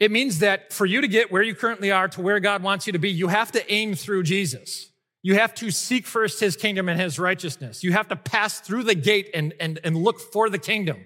It 0.00 0.10
means 0.10 0.40
that 0.40 0.72
for 0.72 0.86
you 0.86 1.00
to 1.00 1.08
get 1.08 1.32
where 1.32 1.42
you 1.42 1.54
currently 1.54 1.90
are 1.90 2.08
to 2.08 2.20
where 2.20 2.40
God 2.40 2.62
wants 2.62 2.86
you 2.86 2.92
to 2.92 2.98
be, 2.98 3.10
you 3.10 3.28
have 3.28 3.52
to 3.52 3.72
aim 3.72 3.94
through 3.94 4.24
Jesus. 4.24 4.90
You 5.24 5.36
have 5.36 5.54
to 5.54 5.70
seek 5.70 6.06
first 6.06 6.38
his 6.38 6.54
kingdom 6.54 6.86
and 6.86 7.00
his 7.00 7.18
righteousness. 7.18 7.82
You 7.82 7.92
have 7.92 8.08
to 8.08 8.16
pass 8.16 8.60
through 8.60 8.82
the 8.82 8.94
gate 8.94 9.30
and, 9.32 9.54
and, 9.58 9.80
and 9.82 9.96
look 9.96 10.20
for 10.20 10.50
the 10.50 10.58
kingdom. 10.58 10.98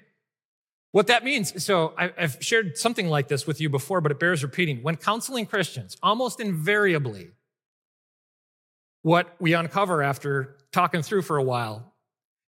What 0.91 1.07
that 1.07 1.23
means, 1.23 1.63
so 1.63 1.95
I've 1.97 2.37
shared 2.41 2.77
something 2.77 3.09
like 3.09 3.29
this 3.29 3.47
with 3.47 3.61
you 3.61 3.69
before, 3.69 4.01
but 4.01 4.11
it 4.11 4.19
bears 4.19 4.43
repeating. 4.43 4.83
When 4.83 4.97
counseling 4.97 5.47
Christians, 5.47 5.97
almost 6.03 6.41
invariably, 6.41 7.31
what 9.03 9.37
we 9.39 9.55
uncover 9.55 10.03
after 10.03 10.57
talking 10.73 11.03
through 11.03 11.23
for 11.23 11.37
a 11.37 11.43
while 11.45 11.95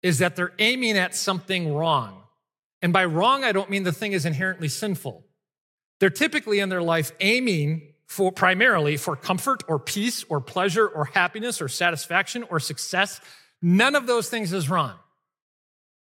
is 0.05 0.21
that 0.21 0.37
they're 0.37 0.53
aiming 0.61 0.97
at 0.97 1.17
something 1.17 1.75
wrong. 1.75 2.23
And 2.81 2.93
by 2.93 3.07
wrong, 3.07 3.43
I 3.43 3.51
don't 3.51 3.71
mean 3.71 3.83
the 3.83 3.91
thing 3.91 4.13
is 4.13 4.25
inherently 4.25 4.69
sinful. 4.69 5.25
They're 5.99 6.11
typically 6.11 6.61
in 6.61 6.69
their 6.69 6.83
life 6.83 7.11
aiming 7.19 7.95
for 8.07 8.31
primarily 8.31 8.97
for 8.97 9.17
comfort 9.17 9.63
or 9.69 9.79
peace 9.79 10.25
or 10.29 10.41
pleasure 10.41 10.87
or 10.87 11.07
happiness 11.07 11.61
or 11.61 11.69
satisfaction 11.69 12.45
or 12.51 12.61
success. 12.61 13.21
None 13.61 13.95
of 13.95 14.07
those 14.07 14.29
things 14.29 14.53
is 14.53 14.71
wrong. 14.71 14.95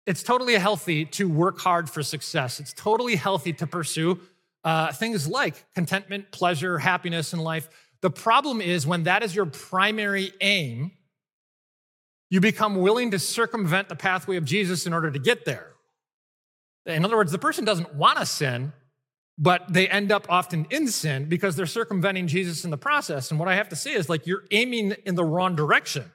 It's 0.04 0.22
totally 0.22 0.54
healthy 0.54 1.04
to 1.06 1.28
work 1.28 1.60
hard 1.60 1.88
for 1.88 2.02
success. 2.02 2.58
It's 2.58 2.72
totally 2.72 3.14
healthy 3.14 3.52
to 3.54 3.66
pursue 3.66 4.18
uh, 4.64 4.92
things 4.92 5.28
like 5.28 5.64
contentment, 5.74 6.30
pleasure, 6.32 6.78
happiness 6.78 7.32
in 7.32 7.40
life. 7.40 7.68
The 8.00 8.10
problem 8.10 8.60
is 8.60 8.86
when 8.86 9.04
that 9.04 9.22
is 9.22 9.34
your 9.34 9.46
primary 9.46 10.32
aim, 10.40 10.92
you 12.30 12.40
become 12.40 12.76
willing 12.76 13.10
to 13.12 13.18
circumvent 13.18 13.88
the 13.88 13.96
pathway 13.96 14.36
of 14.36 14.44
Jesus 14.44 14.86
in 14.86 14.92
order 14.92 15.10
to 15.10 15.18
get 15.18 15.44
there. 15.44 15.72
In 16.86 17.04
other 17.04 17.16
words, 17.16 17.30
the 17.30 17.38
person 17.38 17.64
doesn't 17.64 17.94
want 17.94 18.18
to 18.18 18.26
sin, 18.26 18.72
but 19.38 19.72
they 19.72 19.88
end 19.88 20.12
up 20.12 20.26
often 20.28 20.66
in 20.70 20.88
sin 20.88 21.28
because 21.28 21.56
they're 21.56 21.66
circumventing 21.66 22.26
Jesus 22.26 22.64
in 22.64 22.70
the 22.70 22.76
process. 22.76 23.30
And 23.30 23.40
what 23.40 23.48
I 23.48 23.56
have 23.56 23.68
to 23.70 23.76
say 23.76 23.92
is 23.92 24.08
like 24.08 24.26
you're 24.26 24.44
aiming 24.50 24.94
in 25.04 25.14
the 25.14 25.24
wrong 25.24 25.56
direction. 25.56 26.10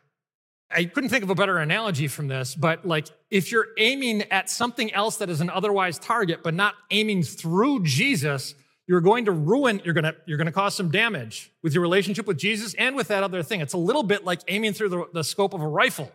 I 0.70 0.84
couldn't 0.86 1.10
think 1.10 1.24
of 1.24 1.30
a 1.30 1.36
better 1.36 1.58
analogy 1.58 2.08
from 2.08 2.28
this, 2.28 2.54
but 2.54 2.86
like 2.86 3.08
if 3.32 3.52
you're 3.52 3.68
aiming 3.78 4.24
at 4.24 4.50
something 4.50 4.94
else 4.94 5.18
that 5.18 5.30
is 5.30 5.40
an 5.40 5.50
otherwise 5.50 5.98
target, 5.98 6.42
but 6.44 6.54
not 6.54 6.76
aiming 6.92 7.24
through 7.24 7.84
Jesus, 7.84 8.54
you're 8.86 9.02
going 9.02 9.26
to 9.26 9.32
ruin, 9.32 9.82
you're 9.84 9.94
to, 9.94 10.16
you're 10.26 10.38
to 10.38 10.52
cause 10.52 10.76
some 10.76 10.92
damage 10.92 11.52
with 11.64 11.74
your 11.74 11.82
relationship 11.82 12.28
with 12.28 12.38
Jesus 12.38 12.74
and 12.76 12.96
with 12.96 13.08
that 13.10 13.24
other 13.24 13.44
thing. 13.44 13.62
It's 13.62 13.74
a 13.74 13.78
little 13.78 14.04
bit 14.04 14.26
like 14.26 14.42
aiming 14.48 14.74
through 14.74 14.90
the, 14.90 15.06
the 15.14 15.24
scope 15.24 15.54
of 15.54 15.62
a 15.62 15.68
rifle, 15.68 16.12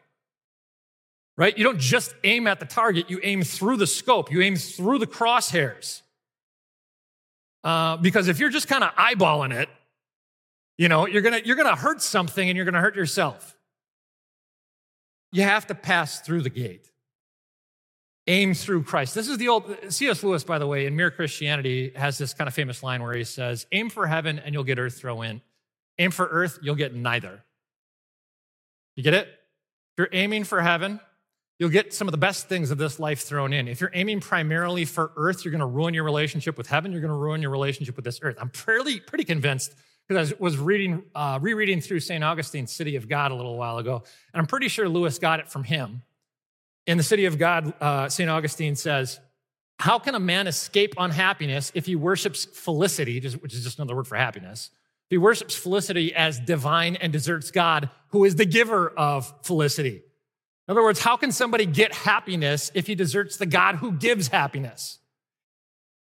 right? 1.36 1.56
You 1.56 1.64
don't 1.64 1.80
just 1.80 2.14
aim 2.22 2.46
at 2.46 2.60
the 2.60 2.66
target, 2.66 3.10
you 3.10 3.20
aim 3.22 3.42
through 3.42 3.78
the 3.78 3.86
scope, 3.86 4.30
you 4.30 4.42
aim 4.42 4.56
through 4.56 4.98
the 4.98 5.06
crosshairs. 5.06 6.02
Uh, 7.64 7.96
because 7.96 8.28
if 8.28 8.38
you're 8.38 8.50
just 8.50 8.68
kind 8.68 8.82
of 8.84 8.90
eyeballing 8.96 9.52
it, 9.54 9.68
you 10.78 10.88
know, 10.88 11.06
you're 11.06 11.22
gonna 11.22 11.40
you're 11.44 11.56
gonna 11.56 11.76
hurt 11.76 12.02
something 12.02 12.48
and 12.48 12.56
you're 12.56 12.64
gonna 12.64 12.80
hurt 12.80 12.96
yourself. 12.96 13.56
You 15.32 15.42
have 15.42 15.66
to 15.68 15.74
pass 15.74 16.20
through 16.20 16.42
the 16.42 16.50
gate. 16.50 16.90
aim 18.26 18.54
through 18.54 18.84
Christ. 18.84 19.14
This 19.14 19.28
is 19.28 19.38
the 19.38 19.48
old, 19.48 19.76
C.S. 19.88 20.22
Lewis, 20.22 20.44
by 20.44 20.58
the 20.58 20.66
way, 20.66 20.86
in 20.86 20.94
Mere 20.94 21.10
Christianity, 21.10 21.92
has 21.96 22.18
this 22.18 22.32
kind 22.34 22.46
of 22.48 22.54
famous 22.54 22.82
line 22.82 23.02
where 23.02 23.14
he 23.14 23.24
says, 23.24 23.66
Aim 23.72 23.90
for 23.90 24.06
heaven 24.06 24.38
and 24.38 24.54
you'll 24.54 24.64
get 24.64 24.78
earth 24.78 24.94
throw 24.98 25.22
in. 25.22 25.40
Aim 25.98 26.10
for 26.10 26.26
earth, 26.26 26.58
you'll 26.62 26.74
get 26.76 26.94
neither. 26.94 27.42
You 28.96 29.02
get 29.02 29.14
it? 29.14 29.26
If 29.26 29.98
you're 29.98 30.08
aiming 30.12 30.44
for 30.44 30.60
heaven, 30.60 31.00
you'll 31.58 31.70
get 31.70 31.94
some 31.94 32.08
of 32.08 32.12
the 32.12 32.18
best 32.18 32.48
things 32.48 32.70
of 32.70 32.78
this 32.78 32.98
life 32.98 33.20
thrown 33.20 33.52
in. 33.52 33.68
If 33.68 33.80
you're 33.80 33.90
aiming 33.94 34.20
primarily 34.20 34.84
for 34.84 35.12
earth, 35.16 35.44
you're 35.44 35.52
going 35.52 35.60
to 35.60 35.66
ruin 35.66 35.94
your 35.94 36.04
relationship 36.04 36.58
with 36.58 36.66
heaven. 36.66 36.92
You're 36.92 37.00
going 37.00 37.12
to 37.12 37.16
ruin 37.16 37.42
your 37.42 37.50
relationship 37.50 37.96
with 37.96 38.04
this 38.04 38.20
earth. 38.22 38.36
I'm 38.40 38.50
pretty, 38.50 39.00
pretty 39.00 39.24
convinced 39.24 39.74
because 40.08 40.32
I 40.32 40.36
was 40.38 40.58
reading, 40.58 41.04
uh, 41.14 41.38
rereading 41.40 41.80
through 41.80 42.00
St. 42.00 42.22
Augustine's 42.22 42.72
City 42.72 42.96
of 42.96 43.08
God 43.08 43.30
a 43.30 43.34
little 43.34 43.56
while 43.56 43.78
ago, 43.78 44.02
and 44.32 44.40
I'm 44.40 44.46
pretty 44.46 44.68
sure 44.68 44.88
Lewis 44.88 45.18
got 45.18 45.40
it 45.40 45.48
from 45.48 45.64
him. 45.64 46.02
In 46.86 46.98
the 46.98 47.04
City 47.04 47.26
of 47.26 47.38
God, 47.38 47.72
uh, 47.80 48.08
St. 48.08 48.28
Augustine 48.28 48.74
says, 48.74 49.20
How 49.78 49.98
can 49.98 50.14
a 50.14 50.20
man 50.20 50.48
escape 50.48 50.94
unhappiness 50.98 51.70
if 51.74 51.86
he 51.86 51.94
worships 51.94 52.44
felicity, 52.44 53.20
which 53.20 53.54
is 53.54 53.62
just 53.62 53.78
another 53.78 53.94
word 53.94 54.08
for 54.08 54.16
happiness? 54.16 54.70
If 55.06 55.10
he 55.10 55.18
worships 55.18 55.54
felicity 55.54 56.12
as 56.14 56.40
divine 56.40 56.96
and 56.96 57.12
deserts 57.12 57.50
God, 57.52 57.88
who 58.08 58.24
is 58.24 58.34
the 58.34 58.44
giver 58.44 58.88
of 58.88 59.32
felicity. 59.42 60.02
In 60.68 60.72
other 60.72 60.82
words, 60.82 61.00
how 61.00 61.16
can 61.16 61.32
somebody 61.32 61.66
get 61.66 61.92
happiness 61.92 62.70
if 62.74 62.86
he 62.86 62.94
deserts 62.94 63.36
the 63.36 63.46
God 63.46 63.76
who 63.76 63.92
gives 63.92 64.28
happiness? 64.28 64.98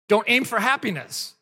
Don't 0.09 0.25
aim 0.27 0.43
for 0.43 0.59
happiness. 0.59 1.33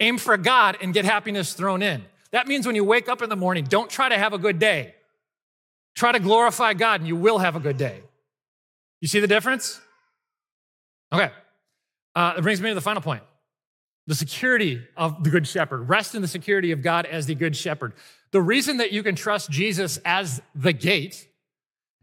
Aim 0.00 0.16
for 0.16 0.36
God 0.36 0.78
and 0.80 0.94
get 0.94 1.04
happiness 1.04 1.52
thrown 1.52 1.82
in. 1.82 2.04
That 2.32 2.48
means 2.48 2.66
when 2.66 2.74
you 2.74 2.84
wake 2.84 3.08
up 3.08 3.22
in 3.22 3.28
the 3.28 3.36
morning, 3.36 3.64
don't 3.64 3.90
try 3.90 4.08
to 4.08 4.16
have 4.16 4.32
a 4.32 4.38
good 4.38 4.58
day. 4.58 4.94
Try 5.94 6.12
to 6.12 6.18
glorify 6.18 6.72
God 6.74 7.00
and 7.00 7.08
you 7.08 7.16
will 7.16 7.38
have 7.38 7.56
a 7.56 7.60
good 7.60 7.76
day. 7.76 8.00
You 9.00 9.08
see 9.08 9.20
the 9.20 9.26
difference? 9.26 9.80
Okay. 11.12 11.30
Uh, 12.14 12.34
that 12.34 12.42
brings 12.42 12.60
me 12.60 12.70
to 12.70 12.74
the 12.74 12.80
final 12.80 13.02
point 13.02 13.22
the 14.06 14.14
security 14.14 14.82
of 14.96 15.22
the 15.22 15.30
Good 15.30 15.46
Shepherd. 15.46 15.88
Rest 15.88 16.16
in 16.16 16.22
the 16.22 16.28
security 16.28 16.72
of 16.72 16.82
God 16.82 17.06
as 17.06 17.26
the 17.26 17.34
Good 17.34 17.54
Shepherd. 17.54 17.92
The 18.32 18.42
reason 18.42 18.78
that 18.78 18.90
you 18.90 19.04
can 19.04 19.14
trust 19.14 19.50
Jesus 19.50 19.98
as 20.04 20.42
the 20.54 20.72
gate 20.72 21.28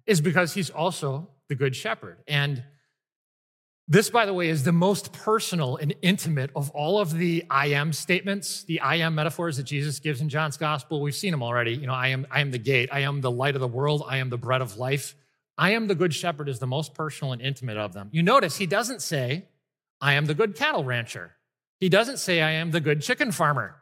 is 0.07 0.21
because 0.21 0.53
he's 0.53 0.69
also 0.69 1.29
the 1.49 1.55
Good 1.55 1.75
Shepherd. 1.75 2.17
And 2.27 2.63
this, 3.89 4.09
by 4.09 4.25
the 4.25 4.33
way, 4.33 4.49
is 4.49 4.63
the 4.63 4.73
most 4.73 5.13
personal 5.13 5.77
and 5.77 5.95
intimate 6.01 6.51
of 6.55 6.69
all 6.71 6.99
of 6.99 7.13
the 7.13 7.45
I 7.49 7.67
am 7.67 7.93
statements, 7.93 8.63
the 8.63 8.81
I 8.81 8.95
am 8.95 9.15
metaphors 9.15 9.57
that 9.57 9.63
Jesus 9.63 9.99
gives 9.99 10.19
in 10.19 10.27
John's 10.27 10.57
gospel. 10.57 11.01
We've 11.01 11.15
seen 11.15 11.31
them 11.31 11.41
already. 11.41 11.71
You 11.73 11.87
know, 11.87 11.93
I 11.93 12.09
am, 12.09 12.27
I 12.29 12.41
am 12.41 12.51
the 12.51 12.57
gate. 12.57 12.89
I 12.91 13.01
am 13.01 13.21
the 13.21 13.31
light 13.31 13.55
of 13.55 13.61
the 13.61 13.67
world. 13.67 14.03
I 14.05 14.17
am 14.17 14.29
the 14.29 14.37
bread 14.37 14.61
of 14.61 14.77
life. 14.77 15.15
I 15.57 15.71
am 15.71 15.87
the 15.87 15.95
good 15.95 16.13
shepherd 16.13 16.49
is 16.49 16.59
the 16.59 16.67
most 16.67 16.93
personal 16.93 17.31
and 17.31 17.41
intimate 17.41 17.77
of 17.77 17.93
them. 17.93 18.09
You 18.11 18.23
notice 18.23 18.57
he 18.57 18.65
doesn't 18.65 19.01
say, 19.01 19.45
I 20.01 20.13
am 20.13 20.25
the 20.25 20.33
good 20.33 20.55
cattle 20.55 20.83
rancher. 20.83 21.31
He 21.79 21.89
doesn't 21.89 22.17
say, 22.17 22.41
I 22.41 22.51
am 22.51 22.71
the 22.71 22.81
good 22.81 23.01
chicken 23.01 23.31
farmer. 23.31 23.75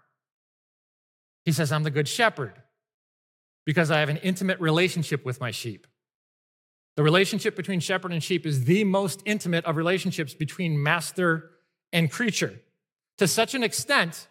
He 1.46 1.52
says, 1.52 1.72
I'm 1.72 1.84
the 1.84 1.92
good 1.92 2.08
shepherd 2.08 2.54
because 3.66 3.90
I 3.90 4.00
have 4.00 4.10
an 4.10 4.18
intimate 4.18 4.60
relationship 4.60 5.26
with 5.26 5.40
my 5.40 5.52
sheep. 5.52 5.88
The 6.96 7.04
relationship 7.04 7.56
between 7.56 7.80
shepherd 7.82 8.14
and 8.14 8.24
sheep 8.24 8.46
is 8.46 8.64
the 8.64 8.84
most 8.84 9.22
intimate 9.26 9.66
of 9.66 9.76
relationships 9.76 10.34
between 10.34 10.82
master 10.82 11.52
and 11.92 12.10
creature 12.10 12.62
to 13.18 13.28
such 13.28 13.54
an 13.54 13.64
extent 13.64 14.28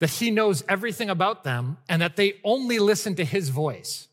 that 0.00 0.10
he 0.10 0.30
knows 0.30 0.64
everything 0.68 1.10
about 1.10 1.44
them 1.44 1.78
and 1.88 2.02
that 2.02 2.16
they 2.16 2.34
only 2.44 2.78
listen 2.78 3.14
to 3.16 3.24
his 3.24 3.50
voice. 3.50 4.08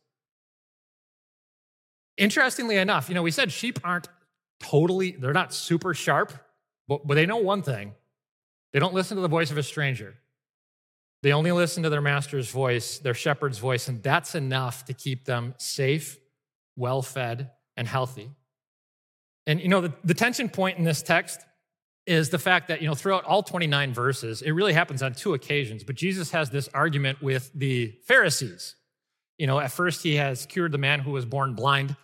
Interestingly 2.18 2.76
enough, 2.76 3.08
you 3.08 3.16
know, 3.16 3.24
we 3.24 3.32
said 3.32 3.52
sheep 3.52 3.80
aren't 3.84 4.08
totally, 4.60 5.12
they're 5.12 5.34
not 5.34 5.54
super 5.54 5.94
sharp, 5.94 6.34
but, 6.88 7.08
but 7.08 7.16
they 7.16 7.26
know 7.26 7.38
one 7.38 7.62
thing 7.62 7.94
they 8.72 8.80
don't 8.80 8.94
listen 8.94 9.16
to 9.16 9.22
the 9.22 9.28
voice 9.28 9.50
of 9.50 9.58
a 9.58 9.64
stranger. 9.64 10.16
They 11.24 11.34
only 11.34 11.52
listen 11.52 11.82
to 11.84 11.90
their 11.90 12.02
master's 12.02 12.52
voice, 12.52 13.00
their 13.00 13.16
shepherd's 13.16 13.58
voice, 13.58 13.88
and 13.88 14.04
that's 14.04 14.36
enough 14.36 14.86
to 14.86 14.94
keep 14.94 15.26
them 15.26 15.56
safe 15.58 16.20
well 16.80 17.02
fed, 17.02 17.52
and 17.78 17.88
healthy. 17.88 18.32
And 19.46 19.62
you 19.62 19.68
know, 19.68 19.82
the, 19.82 19.94
the 20.04 20.14
tension 20.14 20.50
point 20.50 20.78
in 20.78 20.84
this 20.84 21.04
text 21.04 21.42
is 22.06 22.30
the 22.30 22.40
fact 22.40 22.70
that, 22.70 22.82
you 22.82 22.88
know, 22.88 22.96
throughout 22.96 23.24
all 23.24 23.44
29 23.44 23.94
verses, 23.94 24.42
it 24.42 24.52
really 24.52 24.74
happens 24.74 25.04
on 25.04 25.14
two 25.14 25.36
occasions, 25.36 25.84
but 25.84 25.96
Jesus 25.96 26.32
has 26.32 26.50
this 26.50 26.68
argument 26.74 27.22
with 27.22 27.52
the 27.54 27.94
Pharisees. 28.06 28.76
You 29.38 29.46
know, 29.46 29.60
at 29.60 29.72
first 29.72 30.02
he 30.02 30.16
has 30.16 30.46
cured 30.48 30.72
the 30.72 30.80
man 30.80 31.02
who 31.02 31.12
was 31.12 31.26
born 31.26 31.54
blind, 31.54 31.96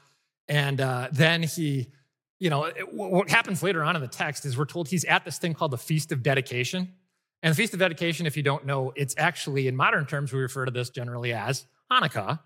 and 0.48 0.80
uh, 0.80 1.08
then 1.12 1.44
he, 1.44 1.88
you 2.40 2.50
know, 2.50 2.66
it, 2.66 2.94
what 2.94 3.30
happens 3.30 3.64
later 3.64 3.84
on 3.84 3.96
in 3.96 4.02
the 4.02 4.08
text 4.08 4.46
is 4.46 4.58
we're 4.58 4.66
told 4.66 4.88
he's 4.88 5.06
at 5.06 5.26
this 5.26 5.40
thing 5.40 5.54
called 5.54 5.72
the 5.72 5.78
Feast 5.78 6.12
of 6.12 6.22
Dedication. 6.22 6.94
And 7.42 7.52
the 7.52 7.56
Feast 7.56 7.74
of 7.74 7.80
Dedication, 7.80 8.26
if 8.26 8.38
you 8.38 8.44
don't 8.44 8.66
know, 8.66 8.94
it's 8.96 9.16
actually, 9.18 9.68
in 9.68 9.76
modern 9.76 10.06
terms, 10.06 10.32
we 10.32 10.40
refer 10.40 10.66
to 10.66 10.72
this 10.72 10.90
generally 10.90 11.34
as 11.34 11.66
Hanukkah. 11.92 12.40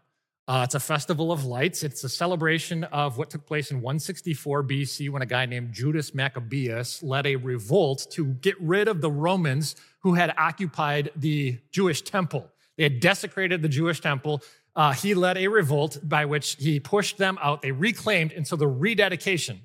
Uh, 0.50 0.64
it's 0.64 0.74
a 0.74 0.80
festival 0.80 1.32
of 1.32 1.46
lights. 1.46 1.84
It's 1.84 2.04
a 2.04 2.10
celebration 2.10 2.84
of 2.86 3.20
what 3.20 3.30
took 3.30 3.46
place 3.46 3.70
in 3.70 3.82
164 3.82 4.64
BC 4.64 5.12
when 5.12 5.22
a 5.22 5.28
guy 5.28 5.46
named 5.46 5.74
Judas 5.74 6.16
Maccabeus 6.16 7.04
led 7.04 7.28
a 7.28 7.36
revolt 7.36 8.08
to 8.14 8.26
get 8.26 8.60
rid 8.60 8.88
of 8.88 9.00
the 9.00 9.12
Romans 9.12 9.76
who 10.00 10.16
had 10.16 10.34
occupied 10.40 11.12
the 11.16 11.60
Jewish 11.70 12.02
temple. 12.02 12.50
They 12.78 12.84
had 12.84 13.00
desecrated 13.00 13.62
the 13.62 13.70
Jewish 13.70 14.02
temple. 14.02 14.42
Uh, 14.76 14.92
he 14.92 15.14
led 15.14 15.38
a 15.38 15.48
revolt 15.50 16.00
by 16.02 16.26
which 16.26 16.56
he 16.56 16.80
pushed 16.80 17.20
them 17.20 17.38
out. 17.44 17.62
They 17.62 17.72
reclaimed, 17.72 18.32
and 18.32 18.48
so 18.48 18.56
the 18.56 18.68
rededication 18.68 19.60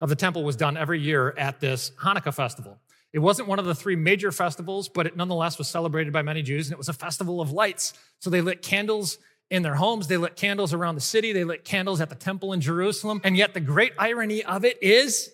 of 0.00 0.08
the 0.08 0.14
temple 0.14 0.44
was 0.44 0.54
done 0.54 0.76
every 0.76 1.00
year 1.00 1.34
at 1.36 1.58
this 1.58 1.90
Hanukkah 2.00 2.32
festival. 2.32 2.78
It 3.12 3.18
wasn't 3.18 3.48
one 3.48 3.58
of 3.58 3.64
the 3.64 3.74
three 3.74 3.96
major 3.96 4.30
festivals, 4.30 4.88
but 4.88 5.06
it 5.06 5.16
nonetheless 5.16 5.58
was 5.58 5.66
celebrated 5.66 6.12
by 6.12 6.22
many 6.22 6.42
Jews, 6.42 6.68
and 6.68 6.72
it 6.72 6.78
was 6.78 6.88
a 6.88 6.94
festival 6.94 7.40
of 7.40 7.50
lights. 7.50 7.92
So 8.20 8.30
they 8.30 8.40
lit 8.40 8.62
candles 8.62 9.18
in 9.52 9.62
their 9.62 9.74
homes. 9.74 10.08
They 10.08 10.16
lit 10.16 10.34
candles 10.34 10.72
around 10.72 10.94
the 10.94 11.02
city. 11.02 11.32
They 11.34 11.44
lit 11.44 11.62
candles 11.62 12.00
at 12.00 12.08
the 12.08 12.14
temple 12.14 12.54
in 12.54 12.62
Jerusalem. 12.62 13.20
And 13.22 13.36
yet, 13.36 13.52
the 13.52 13.60
great 13.60 13.92
irony 13.98 14.42
of 14.42 14.64
it 14.64 14.82
is 14.82 15.30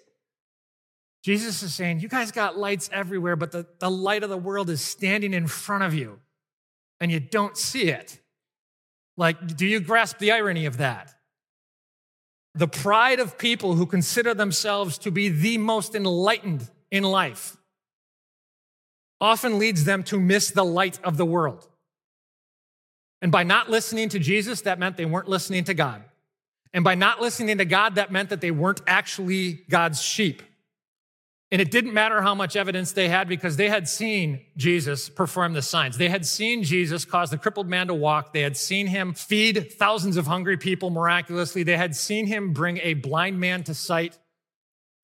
Jesus 1.22 1.62
is 1.62 1.72
saying, 1.72 2.00
You 2.00 2.09
guys 2.09 2.33
got 2.33 2.59
lights 2.59 2.90
everywhere, 2.92 3.37
but 3.37 3.52
the, 3.52 3.66
the 3.78 3.90
light 3.90 4.24
of 4.24 4.28
the 4.28 4.37
world 4.37 4.70
is 4.70 4.81
standing 4.81 5.33
in 5.33 5.46
front 5.46 5.85
of 5.85 5.94
you, 5.94 6.18
and 7.00 7.12
you 7.12 7.20
don't 7.20 7.57
see 7.57 7.90
it. 7.90 8.18
Like, 9.16 9.57
do 9.57 9.66
you 9.66 9.78
grasp 9.78 10.18
the 10.18 10.33
irony 10.33 10.66
of 10.66 10.78
that? 10.78 11.14
The 12.54 12.68
pride 12.68 13.20
of 13.20 13.38
people 13.38 13.74
who 13.74 13.87
consider 13.87 14.35
themselves 14.35 14.98
to 14.98 15.12
be 15.12 15.28
the 15.28 15.59
most 15.59 15.94
enlightened 15.94 16.68
in 16.90 17.04
life 17.04 17.57
often 19.20 19.61
leads 19.61 19.85
them 19.85 20.02
to 20.04 20.18
miss 20.18 20.50
the 20.50 20.64
light 20.64 20.98
of 21.04 21.16
the 21.16 21.26
world. 21.26 21.68
And 23.20 23.33
by 23.33 23.42
not 23.42 23.68
listening 23.68 24.09
to 24.11 24.18
Jesus, 24.18 24.62
that 24.62 24.78
meant 24.78 24.96
they 24.96 25.04
weren't 25.04 25.28
listening 25.28 25.64
to 25.64 25.74
God. 25.74 26.04
And 26.72 26.85
by 26.85 26.94
not 26.94 27.20
listening 27.20 27.59
to 27.59 27.64
God, 27.64 27.96
that 27.96 28.12
meant 28.12 28.28
that 28.31 28.40
they 28.40 28.50
weren't 28.50 28.83
actually 28.87 29.64
God's 29.68 30.02
sheep. 30.02 30.42
And 31.50 31.62
it 31.62 31.70
didn't 31.70 31.94
matter 31.94 32.20
how 32.20 32.35
much 32.35 32.57
evidence 32.57 32.92
they 32.92 33.09
had 33.09 33.26
because 33.26 33.57
they 33.57 33.70
had 33.70 33.88
seen 33.88 34.42
Jesus 34.59 35.09
perform 35.09 35.54
the 35.54 35.62
signs. 35.62 35.96
They 35.96 36.11
had 36.11 36.26
seen 36.26 36.62
Jesus 36.62 37.07
cause 37.07 37.31
the 37.31 37.38
crippled 37.38 37.68
man 37.68 37.87
to 37.87 37.94
walk. 37.94 38.35
They 38.35 38.42
had 38.42 38.57
seen 38.57 38.87
him 38.87 39.14
feed 39.14 39.72
thousands 39.72 40.18
of 40.18 40.26
hungry 40.26 40.59
people 40.59 40.90
miraculously. 40.90 41.62
They 41.62 41.78
had 41.78 41.96
seen 41.96 42.26
him 42.26 42.52
bring 42.52 42.78
a 42.78 42.94
blind 42.94 43.40
man 43.40 43.64
to 43.64 43.72
sight. 43.72 44.18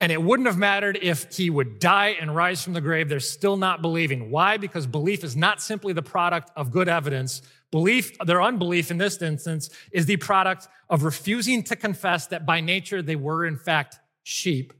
And 0.05 0.11
it 0.11 0.21
wouldn't 0.21 0.45
have 0.45 0.57
mattered 0.57 0.99
if 1.01 1.35
he 1.35 1.49
would 1.49 1.79
die 1.79 2.15
and 2.21 2.35
rise 2.35 2.63
from 2.63 2.73
the 2.73 2.81
grave. 2.81 3.09
They're 3.09 3.19
still 3.19 3.57
not 3.57 3.81
believing. 3.81 4.29
Why? 4.29 4.57
Because 4.57 4.85
belief 4.85 5.23
is 5.23 5.35
not 5.35 5.63
simply 5.63 5.93
the 5.93 6.03
product 6.03 6.51
of 6.55 6.69
good 6.69 6.87
evidence, 6.87 7.41
Belief, 7.75 8.17
their 8.19 8.41
unbelief 8.41 8.89
in 8.89 8.99
this 8.99 9.21
instance, 9.21 9.69
is 9.91 10.05
the 10.05 10.15
product 10.15 10.69
of 10.89 11.03
refusing 11.03 11.61
to 11.63 11.75
confess 11.75 12.27
that 12.27 12.45
by 12.45 12.61
nature 12.61 13.01
they 13.01 13.17
were 13.17 13.45
in 13.45 13.57
fact 13.57 13.99
sheep 14.23 14.71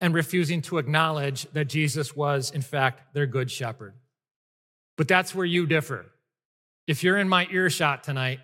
and 0.00 0.12
refusing 0.12 0.60
to 0.62 0.78
acknowledge 0.78 1.46
that 1.52 1.66
Jesus 1.66 2.16
was 2.16 2.50
in 2.50 2.60
fact 2.60 3.14
their 3.14 3.26
good 3.26 3.52
shepherd. 3.52 3.94
But 4.96 5.06
that's 5.06 5.32
where 5.32 5.46
you 5.46 5.64
differ. 5.64 6.06
If 6.88 7.04
you're 7.04 7.18
in 7.18 7.28
my 7.28 7.46
earshot 7.52 8.02
tonight, 8.02 8.40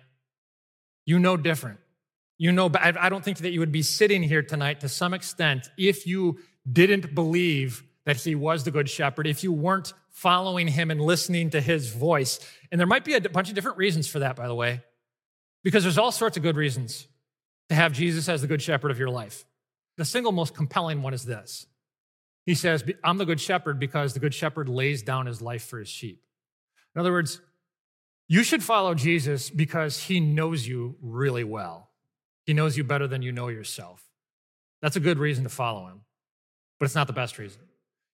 you 1.05 1.19
know 1.19 1.35
different. 1.35 1.80
You 2.41 2.51
know, 2.51 2.71
I 2.73 3.09
don't 3.09 3.23
think 3.23 3.37
that 3.37 3.51
you 3.51 3.59
would 3.59 3.71
be 3.71 3.83
sitting 3.83 4.23
here 4.23 4.41
tonight 4.41 4.79
to 4.79 4.89
some 4.89 5.13
extent 5.13 5.69
if 5.77 6.07
you 6.07 6.39
didn't 6.67 7.13
believe 7.13 7.83
that 8.05 8.17
he 8.17 8.33
was 8.33 8.63
the 8.63 8.71
good 8.71 8.89
shepherd, 8.89 9.27
if 9.27 9.43
you 9.43 9.53
weren't 9.53 9.93
following 10.09 10.67
him 10.67 10.89
and 10.89 10.99
listening 10.99 11.51
to 11.51 11.61
his 11.61 11.93
voice. 11.93 12.39
And 12.71 12.79
there 12.79 12.87
might 12.87 13.05
be 13.05 13.13
a 13.13 13.21
bunch 13.21 13.49
of 13.49 13.53
different 13.53 13.77
reasons 13.77 14.07
for 14.07 14.17
that, 14.17 14.35
by 14.35 14.47
the 14.47 14.55
way, 14.55 14.81
because 15.63 15.83
there's 15.83 15.99
all 15.99 16.11
sorts 16.11 16.35
of 16.35 16.41
good 16.41 16.55
reasons 16.55 17.07
to 17.69 17.75
have 17.75 17.93
Jesus 17.93 18.27
as 18.27 18.41
the 18.41 18.47
good 18.47 18.63
shepherd 18.63 18.89
of 18.89 18.97
your 18.97 19.11
life. 19.11 19.45
The 19.97 20.05
single 20.05 20.31
most 20.31 20.55
compelling 20.55 21.03
one 21.03 21.13
is 21.13 21.23
this 21.23 21.67
He 22.47 22.55
says, 22.55 22.83
I'm 23.03 23.19
the 23.19 23.25
good 23.25 23.39
shepherd 23.39 23.79
because 23.79 24.15
the 24.15 24.19
good 24.19 24.33
shepherd 24.33 24.67
lays 24.67 25.03
down 25.03 25.27
his 25.27 25.43
life 25.43 25.65
for 25.65 25.77
his 25.77 25.89
sheep. 25.89 26.23
In 26.95 27.01
other 27.01 27.11
words, 27.11 27.39
you 28.27 28.41
should 28.41 28.63
follow 28.63 28.95
Jesus 28.95 29.51
because 29.51 30.05
he 30.05 30.19
knows 30.19 30.67
you 30.67 30.95
really 31.03 31.43
well. 31.43 31.89
He 32.45 32.53
knows 32.53 32.77
you 32.77 32.83
better 32.83 33.07
than 33.07 33.21
you 33.21 33.31
know 33.31 33.47
yourself. 33.47 34.03
That's 34.81 34.95
a 34.95 34.99
good 34.99 35.19
reason 35.19 35.43
to 35.43 35.49
follow 35.49 35.87
him, 35.87 36.01
but 36.79 36.85
it's 36.85 36.95
not 36.95 37.07
the 37.07 37.13
best 37.13 37.37
reason. 37.37 37.61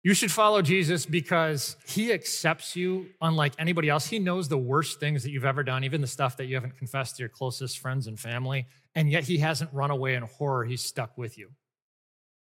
You 0.03 0.13
should 0.13 0.31
follow 0.31 0.61
Jesus 0.61 1.05
because 1.05 1.75
he 1.85 2.13
accepts 2.13 2.75
you 2.75 3.07
unlike 3.21 3.53
anybody 3.59 3.89
else. 3.89 4.07
He 4.07 4.19
knows 4.19 4.47
the 4.47 4.57
worst 4.57 4.99
things 4.99 5.23
that 5.23 5.31
you've 5.31 5.43
ever 5.43 5.63
done, 5.63 5.83
even 5.83 6.01
the 6.01 6.07
stuff 6.07 6.37
that 6.37 6.45
you 6.45 6.55
haven't 6.55 6.77
confessed 6.77 7.17
to 7.17 7.23
your 7.23 7.29
closest 7.29 7.79
friends 7.79 8.07
and 8.07 8.19
family, 8.19 8.67
and 8.95 9.11
yet 9.11 9.23
he 9.23 9.37
hasn't 9.39 9.73
run 9.73 9.91
away 9.91 10.15
in 10.15 10.23
horror. 10.23 10.65
He's 10.65 10.81
stuck 10.81 11.17
with 11.17 11.37
you. 11.37 11.49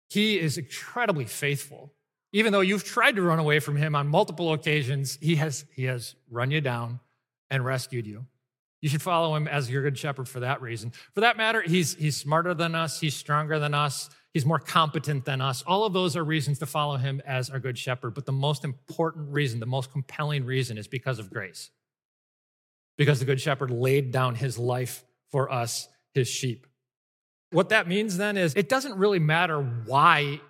He 0.09 0.39
is 0.39 0.59
incredibly 0.59 1.25
faithful. 1.25 1.93
Even 2.33 2.53
though 2.53 2.61
you've 2.61 2.85
tried 2.85 3.17
to 3.17 3.23
run 3.23 3.41
away 3.41 3.59
from 3.59 3.77
him 3.77 3.95
on 3.95 4.07
multiple 4.07 4.53
occasions, 4.53 5.19
he 5.21 5.37
has, 5.37 5.65
he 5.75 5.85
has 5.85 6.15
run 6.31 6.51
you 6.51 6.61
down 6.61 7.01
and 7.51 7.65
rescued 7.65 8.07
you. 8.07 8.25
You 8.81 8.89
should 8.89 9.03
follow 9.03 9.35
him 9.35 9.47
as 9.47 9.71
your 9.71 9.83
good 9.83 9.99
shepherd 9.99 10.29
for 10.29 10.41
that 10.41 10.63
reason. 10.63 10.93
For 11.15 11.21
that 11.21 11.37
matter, 11.37 11.61
he's, 11.61 11.95
he's 11.95 12.17
smarter 12.17 12.55
than 12.55 12.75
us, 12.75 12.99
he's 12.99 13.15
stronger 13.15 13.59
than 13.59 13.75
us, 13.75 14.09
he's 14.33 14.47
more 14.47 14.59
competent 14.59 15.27
than 15.27 15.41
us. 15.41 15.63
All 15.63 15.85
of 15.85 15.93
those 15.93 16.17
are 16.17 16.25
reasons 16.25 16.59
to 16.61 16.67
follow 16.67 16.97
him 16.97 17.21
as 17.27 17.51
our 17.51 17.59
good 17.59 17.77
shepherd. 17.77 18.15
But 18.15 18.25
the 18.25 18.33
most 18.33 18.65
important 18.65 19.33
reason, 19.33 19.61
the 19.61 19.67
most 19.67 19.93
compelling 19.93 20.45
reason, 20.45 20.79
is 20.79 20.89
because 20.89 21.19
of 21.19 21.31
grace. 21.31 21.71
Because 22.97 23.19
the 23.19 23.27
good 23.27 23.41
shepherd 23.41 23.71
laid 23.71 24.13
down 24.13 24.35
his 24.35 24.59
life 24.59 25.05
for 25.31 25.53
us, 25.53 25.89
his 26.15 26.29
sheep. 26.29 26.67
What 27.51 27.71
that 27.71 27.87
means 27.87 28.17
then 28.17 28.37
is 28.37 28.55
it 28.55 28.69
doesn't 28.69 28.97
really 28.97 29.19
matter 29.19 29.61
why 29.61 30.41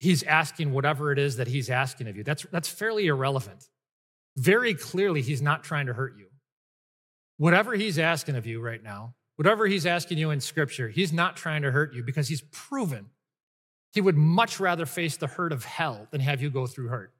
he's 0.00 0.22
asking 0.24 0.72
whatever 0.72 1.12
it 1.12 1.18
is 1.18 1.36
that 1.36 1.46
he's 1.46 1.70
asking 1.70 2.08
of 2.08 2.16
you. 2.16 2.24
That's, 2.24 2.44
that's 2.50 2.68
fairly 2.68 3.06
irrelevant. 3.06 3.68
Very 4.36 4.74
clearly, 4.74 5.22
he's 5.22 5.42
not 5.42 5.62
trying 5.62 5.86
to 5.86 5.92
hurt 5.92 6.16
you. 6.18 6.26
Whatever 7.36 7.74
he's 7.74 7.98
asking 7.98 8.36
of 8.36 8.46
you 8.46 8.60
right 8.60 8.82
now, 8.82 9.14
whatever 9.36 9.66
he's 9.66 9.86
asking 9.86 10.18
you 10.18 10.30
in 10.30 10.40
scripture, 10.40 10.88
he's 10.88 11.12
not 11.12 11.36
trying 11.36 11.62
to 11.62 11.70
hurt 11.70 11.94
you 11.94 12.02
because 12.02 12.28
he's 12.28 12.42
proven 12.52 13.10
he 13.94 14.00
would 14.00 14.16
much 14.16 14.58
rather 14.58 14.86
face 14.86 15.16
the 15.16 15.28
hurt 15.28 15.52
of 15.52 15.64
hell 15.64 16.08
than 16.10 16.20
have 16.20 16.42
you 16.42 16.50
go 16.50 16.66
through 16.66 16.88
hurt. 16.88 17.12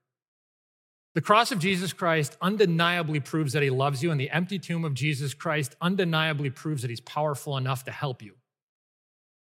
The 1.14 1.20
cross 1.20 1.52
of 1.52 1.60
Jesus 1.60 1.92
Christ 1.92 2.36
undeniably 2.42 3.20
proves 3.20 3.52
that 3.52 3.62
he 3.62 3.70
loves 3.70 4.02
you, 4.02 4.10
and 4.10 4.20
the 4.20 4.30
empty 4.30 4.58
tomb 4.58 4.84
of 4.84 4.92
Jesus 4.92 5.32
Christ 5.32 5.76
undeniably 5.80 6.50
proves 6.50 6.82
that 6.82 6.90
he's 6.90 7.00
powerful 7.00 7.56
enough 7.56 7.84
to 7.84 7.92
help 7.92 8.22
you. 8.22 8.34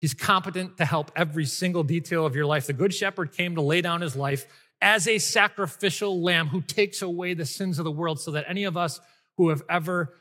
He's 0.00 0.12
competent 0.12 0.76
to 0.78 0.84
help 0.84 1.12
every 1.14 1.44
single 1.44 1.84
detail 1.84 2.26
of 2.26 2.34
your 2.34 2.46
life. 2.46 2.66
The 2.66 2.72
Good 2.72 2.92
Shepherd 2.92 3.30
came 3.30 3.54
to 3.54 3.62
lay 3.62 3.80
down 3.80 4.00
his 4.00 4.16
life 4.16 4.46
as 4.82 5.06
a 5.06 5.18
sacrificial 5.18 6.20
lamb 6.20 6.48
who 6.48 6.60
takes 6.60 7.00
away 7.00 7.34
the 7.34 7.46
sins 7.46 7.78
of 7.78 7.84
the 7.84 7.92
world 7.92 8.18
so 8.18 8.32
that 8.32 8.46
any 8.48 8.64
of 8.64 8.76
us 8.76 8.98
who 9.36 9.50
have 9.50 9.62
ever 9.68 10.14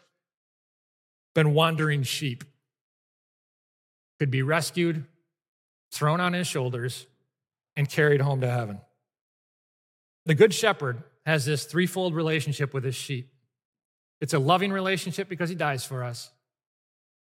been 1.39 1.54
wandering 1.54 2.04
sheep 2.04 2.43
could 4.19 4.30
be 4.30 4.41
rescued, 4.41 5.06
thrown 5.89 6.19
on 6.19 6.34
his 6.34 6.45
shoulders, 6.45 7.08
and 7.78 7.89
carried 7.89 8.19
home 8.19 8.41
to 8.41 8.49
heaven. 8.49 8.82
The 10.25 10.36
Good 10.36 10.54
Shepherd 10.54 11.02
has 11.25 11.45
this 11.45 11.63
threefold 11.63 12.13
relationship 12.13 12.73
with 12.73 12.84
his 12.84 12.95
sheep. 12.95 13.32
It's 14.19 14.34
a 14.34 14.39
loving 14.39 14.73
relationship 14.73 15.30
because 15.30 15.47
he 15.47 15.56
dies 15.56 15.86
for 15.86 16.04
us. 16.04 16.30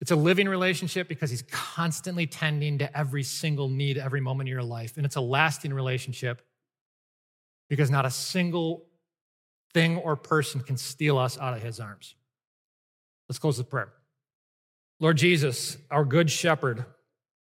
It's 0.01 0.11
a 0.11 0.17
living 0.17 0.49
relationship 0.49 1.07
because 1.07 1.29
he's 1.29 1.43
constantly 1.51 2.27
tending 2.27 2.79
to 2.79 2.99
every 2.99 3.23
single 3.23 3.69
need 3.69 3.99
every 3.99 4.23
moment 4.23 4.49
of 4.49 4.53
your 4.53 4.63
life. 4.63 4.97
And 4.97 5.05
it's 5.05 5.17
a 5.17 5.21
lasting 5.21 5.75
relationship 5.75 6.41
because 7.69 7.91
not 7.91 8.07
a 8.07 8.11
single 8.11 8.87
thing 9.75 9.99
or 9.99 10.17
person 10.17 10.63
can 10.63 10.79
steal 10.79 11.19
us 11.19 11.37
out 11.37 11.53
of 11.53 11.63
his 11.63 11.79
arms. 11.79 12.15
Let's 13.29 13.39
close 13.39 13.59
with 13.59 13.69
prayer. 13.69 13.93
Lord 15.01 15.17
Jesus, 15.17 15.77
our 15.91 16.05
good 16.05 16.31
shepherd, 16.31 16.85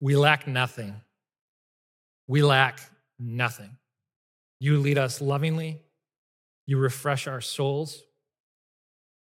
we 0.00 0.16
lack 0.16 0.46
nothing. 0.46 0.94
We 2.26 2.42
lack 2.42 2.80
nothing. 3.18 3.76
You 4.59 4.78
lead 4.78 4.98
us 4.98 5.20
lovingly, 5.20 5.82
you 6.66 6.78
refresh 6.78 7.26
our 7.26 7.40
souls, 7.40 8.02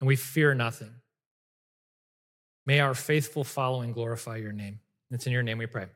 and 0.00 0.06
we 0.06 0.16
fear 0.16 0.54
nothing. 0.54 0.92
May 2.66 2.80
our 2.80 2.94
faithful 2.94 3.44
following 3.44 3.92
glorify 3.92 4.36
your 4.36 4.52
name. 4.52 4.80
It's 5.10 5.26
in 5.26 5.32
your 5.32 5.42
name 5.42 5.58
we 5.58 5.66
pray. 5.66 5.86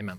Amen. 0.00 0.18